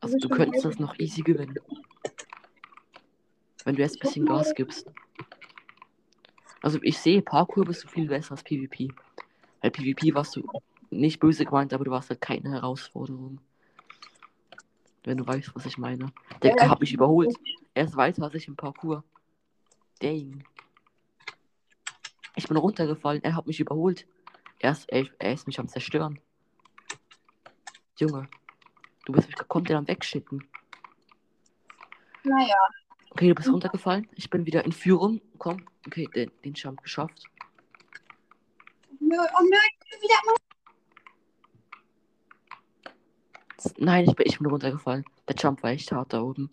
Also 0.00 0.16
du 0.18 0.28
könntest 0.28 0.64
das 0.64 0.78
noch 0.78 0.98
easy 0.98 1.22
gewinnen. 1.22 1.58
Wenn 3.64 3.76
du 3.76 3.82
jetzt 3.82 3.96
ein 3.96 4.00
bisschen 4.00 4.26
Gas 4.26 4.54
gibst. 4.54 4.90
Also 6.62 6.78
ich 6.82 6.98
sehe, 6.98 7.22
Parkour 7.22 7.64
bist 7.64 7.84
du 7.84 7.88
viel 7.88 8.08
besser 8.08 8.32
als 8.32 8.42
PvP. 8.42 8.88
Weil 9.60 9.70
PvP 9.70 10.14
warst 10.14 10.36
du 10.36 10.42
nicht 10.90 11.20
böse 11.20 11.44
gemeint, 11.44 11.72
aber 11.72 11.84
du 11.84 11.90
warst 11.90 12.10
halt 12.10 12.20
keine 12.20 12.50
Herausforderung. 12.50 13.40
Wenn 15.04 15.18
du 15.18 15.26
weißt, 15.26 15.54
was 15.54 15.66
ich 15.66 15.78
meine. 15.78 16.12
Der 16.42 16.56
Ja, 16.56 16.68
hat 16.68 16.80
mich 16.80 16.92
überholt. 16.92 17.34
Er 17.74 17.84
ist 17.84 17.96
weiter 17.96 18.22
als 18.22 18.34
ich 18.34 18.48
im 18.48 18.56
Parkour. 18.56 19.04
Dang. 20.00 20.44
Ich 22.36 22.48
bin 22.48 22.56
runtergefallen, 22.56 23.22
er 23.22 23.36
hat 23.36 23.46
mich 23.46 23.60
überholt. 23.60 24.06
Er 24.58 24.72
ist, 24.72 24.88
er, 24.90 25.06
er 25.18 25.32
ist 25.32 25.46
mich 25.46 25.58
am 25.58 25.68
zerstören. 25.68 26.18
Junge. 27.98 28.28
Du 29.10 29.16
bist 29.16 29.26
mich 29.26 29.48
komplett 29.48 29.76
am 29.76 29.88
wegschicken. 29.88 30.46
Naja. 32.22 32.54
Okay, 33.10 33.26
du 33.26 33.34
bist 33.34 33.48
runtergefallen. 33.48 34.06
Ich 34.14 34.30
bin 34.30 34.46
wieder 34.46 34.64
in 34.64 34.70
Führung. 34.70 35.20
Komm. 35.36 35.66
Okay, 35.84 36.08
den, 36.14 36.30
den 36.44 36.54
Jump 36.54 36.80
geschafft. 36.80 37.24
Nö, 39.00 39.16
Oh 39.18 39.42
nö, 39.42 39.56
ich 39.68 39.78
bin 39.90 40.00
wieder. 40.00 40.14
Nein, 43.78 44.04
ich 44.08 44.14
bin, 44.14 44.26
ich 44.28 44.38
bin 44.38 44.46
runtergefallen. 44.46 45.04
Der 45.26 45.34
Jump 45.34 45.60
war 45.64 45.70
echt 45.70 45.90
hart 45.90 46.12
da 46.12 46.22
oben. 46.22 46.48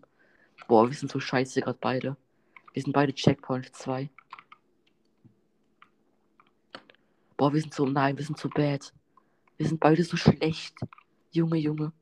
Boah, 0.67 0.89
wir 0.89 0.97
sind 0.97 1.11
so 1.11 1.19
scheiße 1.19 1.61
gerade 1.61 1.77
beide. 1.79 2.17
Wir 2.73 2.81
sind 2.81 2.93
beide 2.93 3.13
Checkpoint 3.13 3.75
2. 3.75 4.09
Boah, 7.37 7.53
wir 7.53 7.61
sind 7.61 7.75
so. 7.75 7.85
Nein, 7.85 8.17
wir 8.17 8.25
sind 8.25 8.39
so 8.39 8.49
bad. 8.49 8.91
Wir 9.57 9.67
sind 9.67 9.79
beide 9.79 10.03
so 10.03 10.17
schlecht. 10.17 10.73
Junge, 11.29 11.57
Junge. 11.57 11.93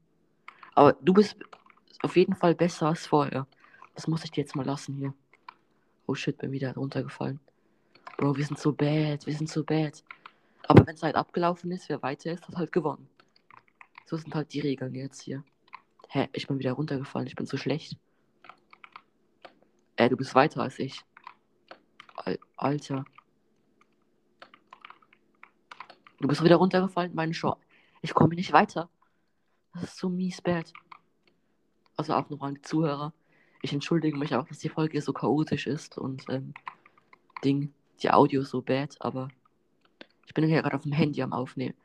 Aber 0.75 0.93
du 0.93 1.13
bist 1.13 1.37
auf 2.01 2.15
jeden 2.15 2.35
Fall 2.35 2.53
besser 2.53 2.87
als 2.87 3.07
vorher. 3.07 3.47
Das 3.95 4.07
muss 4.07 4.23
ich 4.23 4.31
dir 4.31 4.41
jetzt 4.41 4.55
mal 4.55 4.65
lassen 4.65 4.95
hier. 4.95 5.13
Oh 6.05 6.13
shit, 6.13 6.37
bin 6.37 6.51
wieder 6.51 6.73
runtergefallen. 6.75 7.39
Bro, 8.17 8.37
wir 8.37 8.45
sind 8.45 8.59
so 8.59 8.73
bad. 8.73 9.25
Wir 9.25 9.33
sind 9.33 9.49
so 9.49 9.63
bad. 9.63 10.03
Aber 10.67 10.85
wenn 10.85 10.95
es 10.95 11.03
halt 11.03 11.15
abgelaufen 11.15 11.71
ist, 11.71 11.89
wer 11.89 12.01
weiter 12.01 12.31
ist, 12.31 12.47
hat 12.47 12.57
halt 12.57 12.71
gewonnen. 12.71 13.09
So 14.05 14.17
sind 14.17 14.35
halt 14.35 14.53
die 14.53 14.59
Regeln 14.59 14.93
jetzt 14.93 15.21
hier. 15.21 15.43
Hä, 16.09 16.29
ich 16.33 16.47
bin 16.47 16.59
wieder 16.59 16.73
runtergefallen. 16.73 17.27
Ich 17.27 17.35
bin 17.35 17.45
so 17.45 17.57
schlecht. 17.57 17.97
Äh, 19.95 20.09
du 20.09 20.17
bist 20.17 20.35
weiter 20.35 20.61
als 20.61 20.77
ich. 20.79 21.03
Al 22.17 22.37
Alter. 22.57 23.05
Du 26.19 26.27
bist 26.27 26.43
wieder 26.43 26.55
runtergefallen, 26.57 27.13
meine 27.15 27.33
Show. 27.33 27.55
Ich 28.01 28.13
komme 28.13 28.35
nicht 28.35 28.51
weiter. 28.53 28.89
Das 29.75 29.83
ist 29.83 29.97
so 29.97 30.09
mies 30.09 30.41
bad. 30.41 30.71
Also 31.97 32.13
auch 32.13 32.29
nochmal 32.29 32.49
an 32.49 32.55
die 32.55 32.61
Zuhörer. 32.61 33.13
Ich 33.61 33.73
entschuldige 33.73 34.17
mich 34.17 34.33
auch, 34.33 34.47
dass 34.47 34.59
die 34.59 34.69
Folge 34.69 35.01
so 35.01 35.11
chaotisch 35.11 35.67
ist 35.67 35.97
und 35.97 36.23
ähm, 36.29 36.53
Ding, 37.43 37.73
die 38.01 38.09
Audio 38.09 38.43
so 38.43 38.61
bad, 38.61 38.95
aber 39.01 39.27
ich 40.25 40.33
bin 40.33 40.47
ja 40.47 40.61
gerade 40.61 40.75
auf 40.75 40.83
dem 40.83 40.93
Handy 40.93 41.21
am 41.21 41.33
Aufnehmen. 41.33 41.75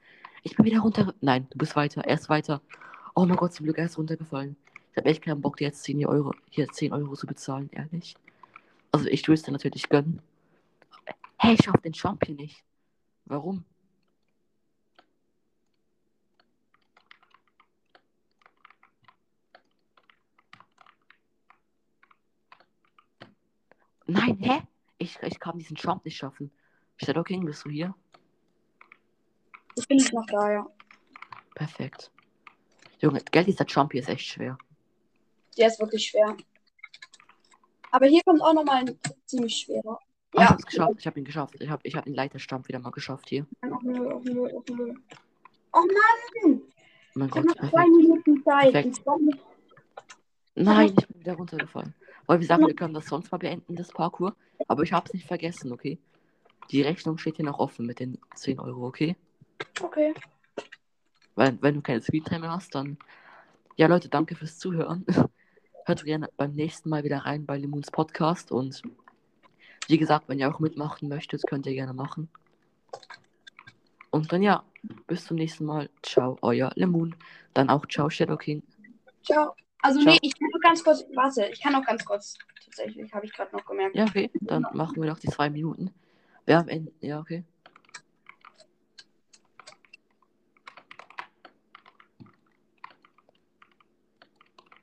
Ich 0.42 0.56
bin 0.56 0.64
wieder 0.66 0.80
runter. 0.80 1.14
Nein, 1.20 1.48
du 1.50 1.58
bist 1.58 1.74
weiter. 1.74 2.02
Er 2.02 2.14
ist 2.14 2.28
weiter. 2.28 2.62
Oh 3.14 3.26
mein 3.26 3.36
Gott, 3.36 3.52
zum 3.52 3.64
Glück, 3.64 3.78
er 3.78 3.86
ist 3.86 3.98
runtergefallen. 3.98 4.56
Ich 4.92 4.96
habe 4.96 5.08
echt 5.08 5.22
keinen 5.22 5.40
Bock, 5.40 5.56
dir 5.56 5.66
jetzt 5.66 5.82
10 5.82 6.06
Euro, 6.06 6.32
hier 6.48 6.68
10 6.68 6.92
Euro 6.92 7.14
zu 7.16 7.26
bezahlen, 7.26 7.68
ehrlich. 7.72 8.14
Also 8.92 9.06
ich 9.06 9.26
würde 9.26 9.34
es 9.34 9.42
dir 9.42 9.52
natürlich 9.52 9.88
gönnen. 9.88 10.22
Hey, 11.38 11.54
ich 11.54 11.64
schaff 11.64 11.80
den 11.82 11.94
Champion 11.94 12.36
nicht. 12.36 12.64
Warum? 13.24 13.64
Nein, 24.10 24.36
hä? 24.40 24.62
Ich, 24.98 25.18
ich 25.22 25.38
kann 25.38 25.58
diesen 25.58 25.76
Jump 25.76 26.04
nicht 26.04 26.16
schaffen. 26.16 26.50
Shadow 26.96 27.22
King, 27.22 27.44
bist 27.44 27.64
du 27.64 27.70
hier? 27.70 27.94
Ich 29.76 29.86
bin 29.86 29.96
nicht 29.98 30.12
noch 30.12 30.26
da, 30.26 30.50
ja. 30.52 30.66
Perfekt. 31.54 32.10
Junge, 32.98 33.20
Geld 33.30 33.46
dieser 33.46 33.64
Jump 33.66 33.92
hier 33.92 34.00
ist 34.02 34.08
echt 34.08 34.26
schwer. 34.26 34.58
Der 35.56 35.68
ist 35.68 35.80
wirklich 35.80 36.06
schwer. 36.08 36.36
Aber 37.92 38.06
hier 38.06 38.20
kommt 38.24 38.42
auch 38.42 38.52
nochmal 38.52 38.84
ein 38.84 38.98
ziemlich 39.26 39.56
schwerer. 39.56 39.98
Ah, 39.98 40.04
ich 40.34 40.40
Ja. 40.40 40.50
hab's 40.50 40.66
geschafft. 40.66 40.94
Ich 40.98 41.06
hab 41.06 41.16
ihn 41.16 41.24
geschafft. 41.24 41.54
Ich 41.60 41.68
hab, 41.70 41.80
ich 41.84 41.96
hab 41.96 42.04
den 42.04 42.14
Leiterjump 42.14 42.68
wieder 42.68 42.78
mal 42.78 42.90
geschafft 42.90 43.28
hier. 43.28 43.46
Oh, 43.62 43.78
nö, 43.82 44.12
oh, 44.12 44.20
nö, 44.24 44.48
oh, 44.52 44.64
nö. 44.70 44.94
oh 45.72 45.78
Mann! 45.78 46.62
Mein 47.14 47.28
Ich 47.28 47.34
Gott, 47.34 47.44
noch 47.46 47.70
zwei. 47.70 47.86
Minuten 47.86 48.42
Zeit. 48.44 48.74
Nein, 50.54 50.94
ich 50.98 51.06
bin 51.08 51.20
wieder 51.20 51.34
runtergefallen. 51.34 51.94
Weil 52.30 52.38
wir 52.38 52.46
sagen, 52.46 52.64
wir 52.64 52.76
können 52.76 52.94
das 52.94 53.06
sonst 53.06 53.32
mal 53.32 53.38
beenden, 53.38 53.74
das 53.74 53.88
Parkour. 53.88 54.36
Aber 54.68 54.84
ich 54.84 54.92
hab's 54.92 55.12
nicht 55.12 55.26
vergessen, 55.26 55.72
okay? 55.72 55.98
Die 56.70 56.80
Rechnung 56.80 57.18
steht 57.18 57.34
hier 57.34 57.44
noch 57.44 57.58
offen 57.58 57.86
mit 57.86 57.98
den 57.98 58.18
10 58.36 58.60
Euro, 58.60 58.86
okay? 58.86 59.16
Okay. 59.82 60.14
Weil, 61.34 61.60
wenn 61.60 61.74
du 61.74 61.82
keine 61.82 62.00
Screentime 62.00 62.42
mehr 62.42 62.52
hast, 62.52 62.72
dann. 62.76 62.98
Ja, 63.74 63.88
Leute, 63.88 64.08
danke 64.08 64.36
fürs 64.36 64.60
Zuhören. 64.60 65.04
Hört 65.86 66.04
gerne 66.04 66.30
beim 66.36 66.52
nächsten 66.52 66.88
Mal 66.88 67.02
wieder 67.02 67.18
rein 67.18 67.46
bei 67.46 67.58
Lemons 67.58 67.90
Podcast. 67.90 68.52
Und 68.52 68.80
wie 69.88 69.98
gesagt, 69.98 70.28
wenn 70.28 70.38
ihr 70.38 70.54
auch 70.54 70.60
mitmachen 70.60 71.08
möchtet, 71.08 71.44
könnt 71.48 71.66
ihr 71.66 71.74
gerne 71.74 71.94
machen. 71.94 72.28
Und 74.10 74.32
dann 74.32 74.42
ja, 74.44 74.62
bis 75.08 75.24
zum 75.24 75.36
nächsten 75.36 75.64
Mal. 75.64 75.90
Ciao, 76.04 76.38
euer 76.42 76.70
Lemon. 76.76 77.16
Dann 77.54 77.70
auch 77.70 77.86
ciao, 77.86 78.08
Shadow 78.08 78.36
King. 78.36 78.62
Ciao. 79.24 79.56
Also 79.82 80.00
Ciao. 80.00 80.12
nee, 80.12 80.18
ich 80.22 80.38
kann 80.38 80.48
noch 80.52 80.60
ganz 80.60 80.84
kurz. 80.84 81.04
Warte, 81.14 81.46
ich 81.46 81.60
kann 81.60 81.72
noch 81.72 81.84
ganz 81.84 82.04
kurz. 82.04 82.36
Tatsächlich, 82.64 83.12
habe 83.12 83.26
ich 83.26 83.32
gerade 83.32 83.54
noch 83.56 83.64
gemerkt. 83.64 83.96
Ja, 83.96 84.04
okay, 84.04 84.30
dann 84.40 84.66
machen 84.74 85.00
wir 85.02 85.08
noch 85.08 85.18
die 85.18 85.28
zwei 85.28 85.50
Minuten. 85.50 85.92
Wer 86.46 86.58
am 86.60 86.68
Ende. 86.68 86.92
Ja, 87.00 87.20
okay. 87.20 87.44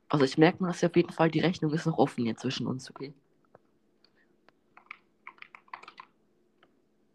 Also 0.10 0.24
ich 0.26 0.38
merke 0.38 0.64
mal, 0.64 0.70
dass 0.70 0.84
auf 0.84 0.96
jeden 0.96 1.12
Fall 1.12 1.30
die 1.30 1.42
Rechnung 1.42 1.72
ist 1.74 1.86
noch 1.86 1.98
offen 1.98 2.24
hier 2.24 2.38
zwischen 2.38 2.66
uns, 2.66 2.90
okay? 2.90 3.14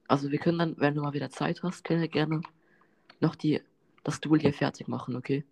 Also 0.07 0.31
wir 0.31 0.39
können 0.39 0.59
dann, 0.59 0.75
wenn 0.79 0.95
du 0.95 1.01
mal 1.01 1.15
wieder 1.15 1.31
Zeit 1.31 1.63
hast, 1.63 1.85
können 1.85 2.03
wir 2.03 2.09
gerne 2.09 2.43
noch 3.21 3.35
die, 3.35 3.63
das 4.05 4.21
Duel 4.21 4.41
hier 4.41 4.53
fertig 4.53 4.89
machen, 4.89 5.17
okay? 5.17 5.45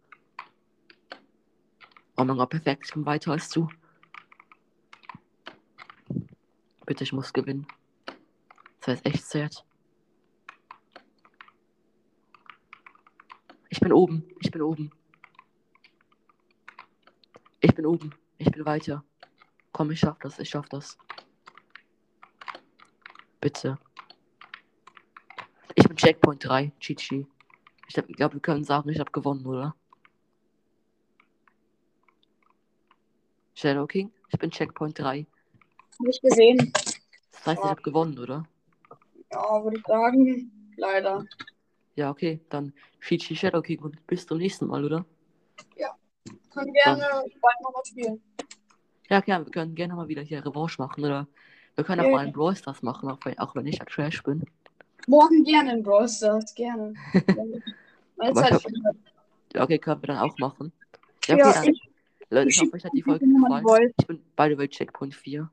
Oh 2.21 2.25
mein 2.25 2.37
Gott, 2.37 2.51
perfekt, 2.51 2.85
ich 2.85 2.93
bin 2.93 3.07
weiter 3.07 3.33
als 3.33 3.49
du. 3.49 3.67
Bitte, 6.85 7.03
ich 7.03 7.15
muss 7.15 7.33
gewinnen. 7.33 7.67
Das 8.81 8.89
heißt 8.89 9.07
echt 9.07 9.25
sad. 9.25 9.65
Ich 13.71 13.81
bin 13.81 13.91
oben, 13.91 14.29
ich 14.39 14.51
bin 14.51 14.61
oben. 14.61 14.91
Ich 17.61 17.75
bin 17.75 17.87
oben, 17.87 18.15
ich 18.37 18.51
bin 18.53 18.67
weiter. 18.67 19.03
Komm, 19.73 19.91
ich 19.91 20.01
schaff 20.01 20.19
das, 20.19 20.39
ich 20.39 20.51
schaff 20.51 20.69
das. 20.69 20.99
Bitte. 23.41 23.79
Ich 25.75 25.89
bin 25.89 25.97
Checkpoint 25.97 26.45
3, 26.45 26.71
GG. 26.81 27.25
Ich 27.89 27.95
glaube, 27.95 28.35
wir 28.35 28.41
können 28.43 28.65
sagen, 28.65 28.91
ich 28.91 29.01
habe 29.01 29.11
gewonnen, 29.11 29.47
oder? 29.47 29.75
Shadow 33.61 33.87
King, 33.87 34.11
ich 34.31 34.39
bin 34.39 34.51
Checkpoint 34.51 34.99
3. 34.99 35.27
Habe 35.99 36.09
ich 36.11 36.21
gesehen. 36.23 36.73
Das 37.33 37.47
heißt, 37.47 37.63
ich 37.63 37.71
habe 37.71 37.83
gewonnen, 37.83 38.19
oder? 38.19 38.47
Ja, 39.31 39.63
würde 39.63 39.77
ich 39.77 39.85
sagen. 39.87 40.73
Leider. 40.77 41.27
Ja, 41.95 42.11
okay, 42.11 42.41
dann 42.49 42.73
GG 43.07 43.35
Shadow 43.37 43.61
King 43.61 43.81
und 43.83 44.07
bis 44.07 44.27
zum 44.27 44.39
nächsten 44.39 44.67
Mal, 44.67 44.85
oder? 44.85 45.05
Können 46.53 46.73
gerne 46.73 47.03
bald 47.41 47.61
noch 47.63 47.73
mal 47.73 47.85
spielen. 47.85 48.21
Ja, 49.09 49.19
okay, 49.19 49.39
wir 49.45 49.53
können 49.53 49.75
gerne 49.75 49.95
mal 49.95 50.09
wieder 50.09 50.23
hier 50.23 50.45
Revanche 50.45 50.81
machen, 50.83 51.05
oder? 51.05 51.29
Wir 51.77 51.85
können 51.85 52.01
auch 52.01 52.07
Ja. 52.07 52.11
mal 52.13 52.19
einen 52.21 52.33
Brawl 52.33 52.57
Stars 52.57 52.83
machen, 52.83 53.09
auch 53.11 53.19
wenn, 53.25 53.39
auch 53.39 53.55
ich 53.57 53.79
ja 53.79 53.85
Trash 53.85 54.23
bin. 54.23 54.45
Morgen 55.07 55.45
gerne 55.45 55.75
in 55.75 55.83
Brawl 55.83 56.09
Stars, 56.09 56.55
gerne. 56.55 56.95
Aber 58.19 58.35
Zeit 58.35 58.53
ich 58.55 58.65
ist 58.65 58.75
Ja, 59.55 59.63
okay, 59.63 59.79
können 59.79 60.03
wir 60.03 60.09
dann 60.09 60.19
auch 60.19 60.37
machen. 60.39 60.73
Ja, 61.27 61.37
Ja, 61.37 61.49
okay, 61.49 61.55
dann. 61.55 61.69
ich, 61.75 61.90
Leute, 62.31 62.49
ich 62.49 62.57
ich 62.57 62.63
hoffe, 62.63 62.75
euch 62.75 62.85
hat 62.85 62.93
die 62.95 63.03
Folge 63.03 63.27
gefallen. 63.27 63.93
Ich 63.99 64.07
bin 64.07 64.23
by 64.37 64.49
the 64.49 64.59
way 64.59 64.69
Checkpoint 64.69 65.15
4. 65.15 65.51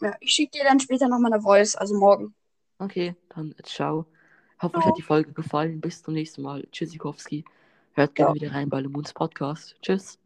ja, 0.00 0.14
ich 0.20 0.32
schicke 0.32 0.58
dir 0.58 0.64
dann 0.64 0.80
später 0.80 1.08
nochmal 1.08 1.32
eine 1.32 1.42
Voice, 1.42 1.76
also 1.76 1.94
morgen. 1.94 2.34
Okay, 2.78 3.14
dann 3.34 3.54
ciao. 3.62 4.06
Ich 4.56 4.62
hoffe, 4.62 4.78
euch 4.78 4.86
hat 4.86 4.96
die 4.96 5.02
Folge 5.02 5.32
gefallen. 5.32 5.80
Bis 5.80 6.02
zum 6.02 6.14
nächsten 6.14 6.42
Mal. 6.42 6.66
Tschüssikowski. 6.72 7.44
Hört 7.92 8.14
gerne 8.14 8.34
wieder 8.34 8.52
rein 8.52 8.68
bei 8.68 8.80
Lemons 8.80 9.12
Podcast. 9.12 9.76
Tschüss. 9.82 10.18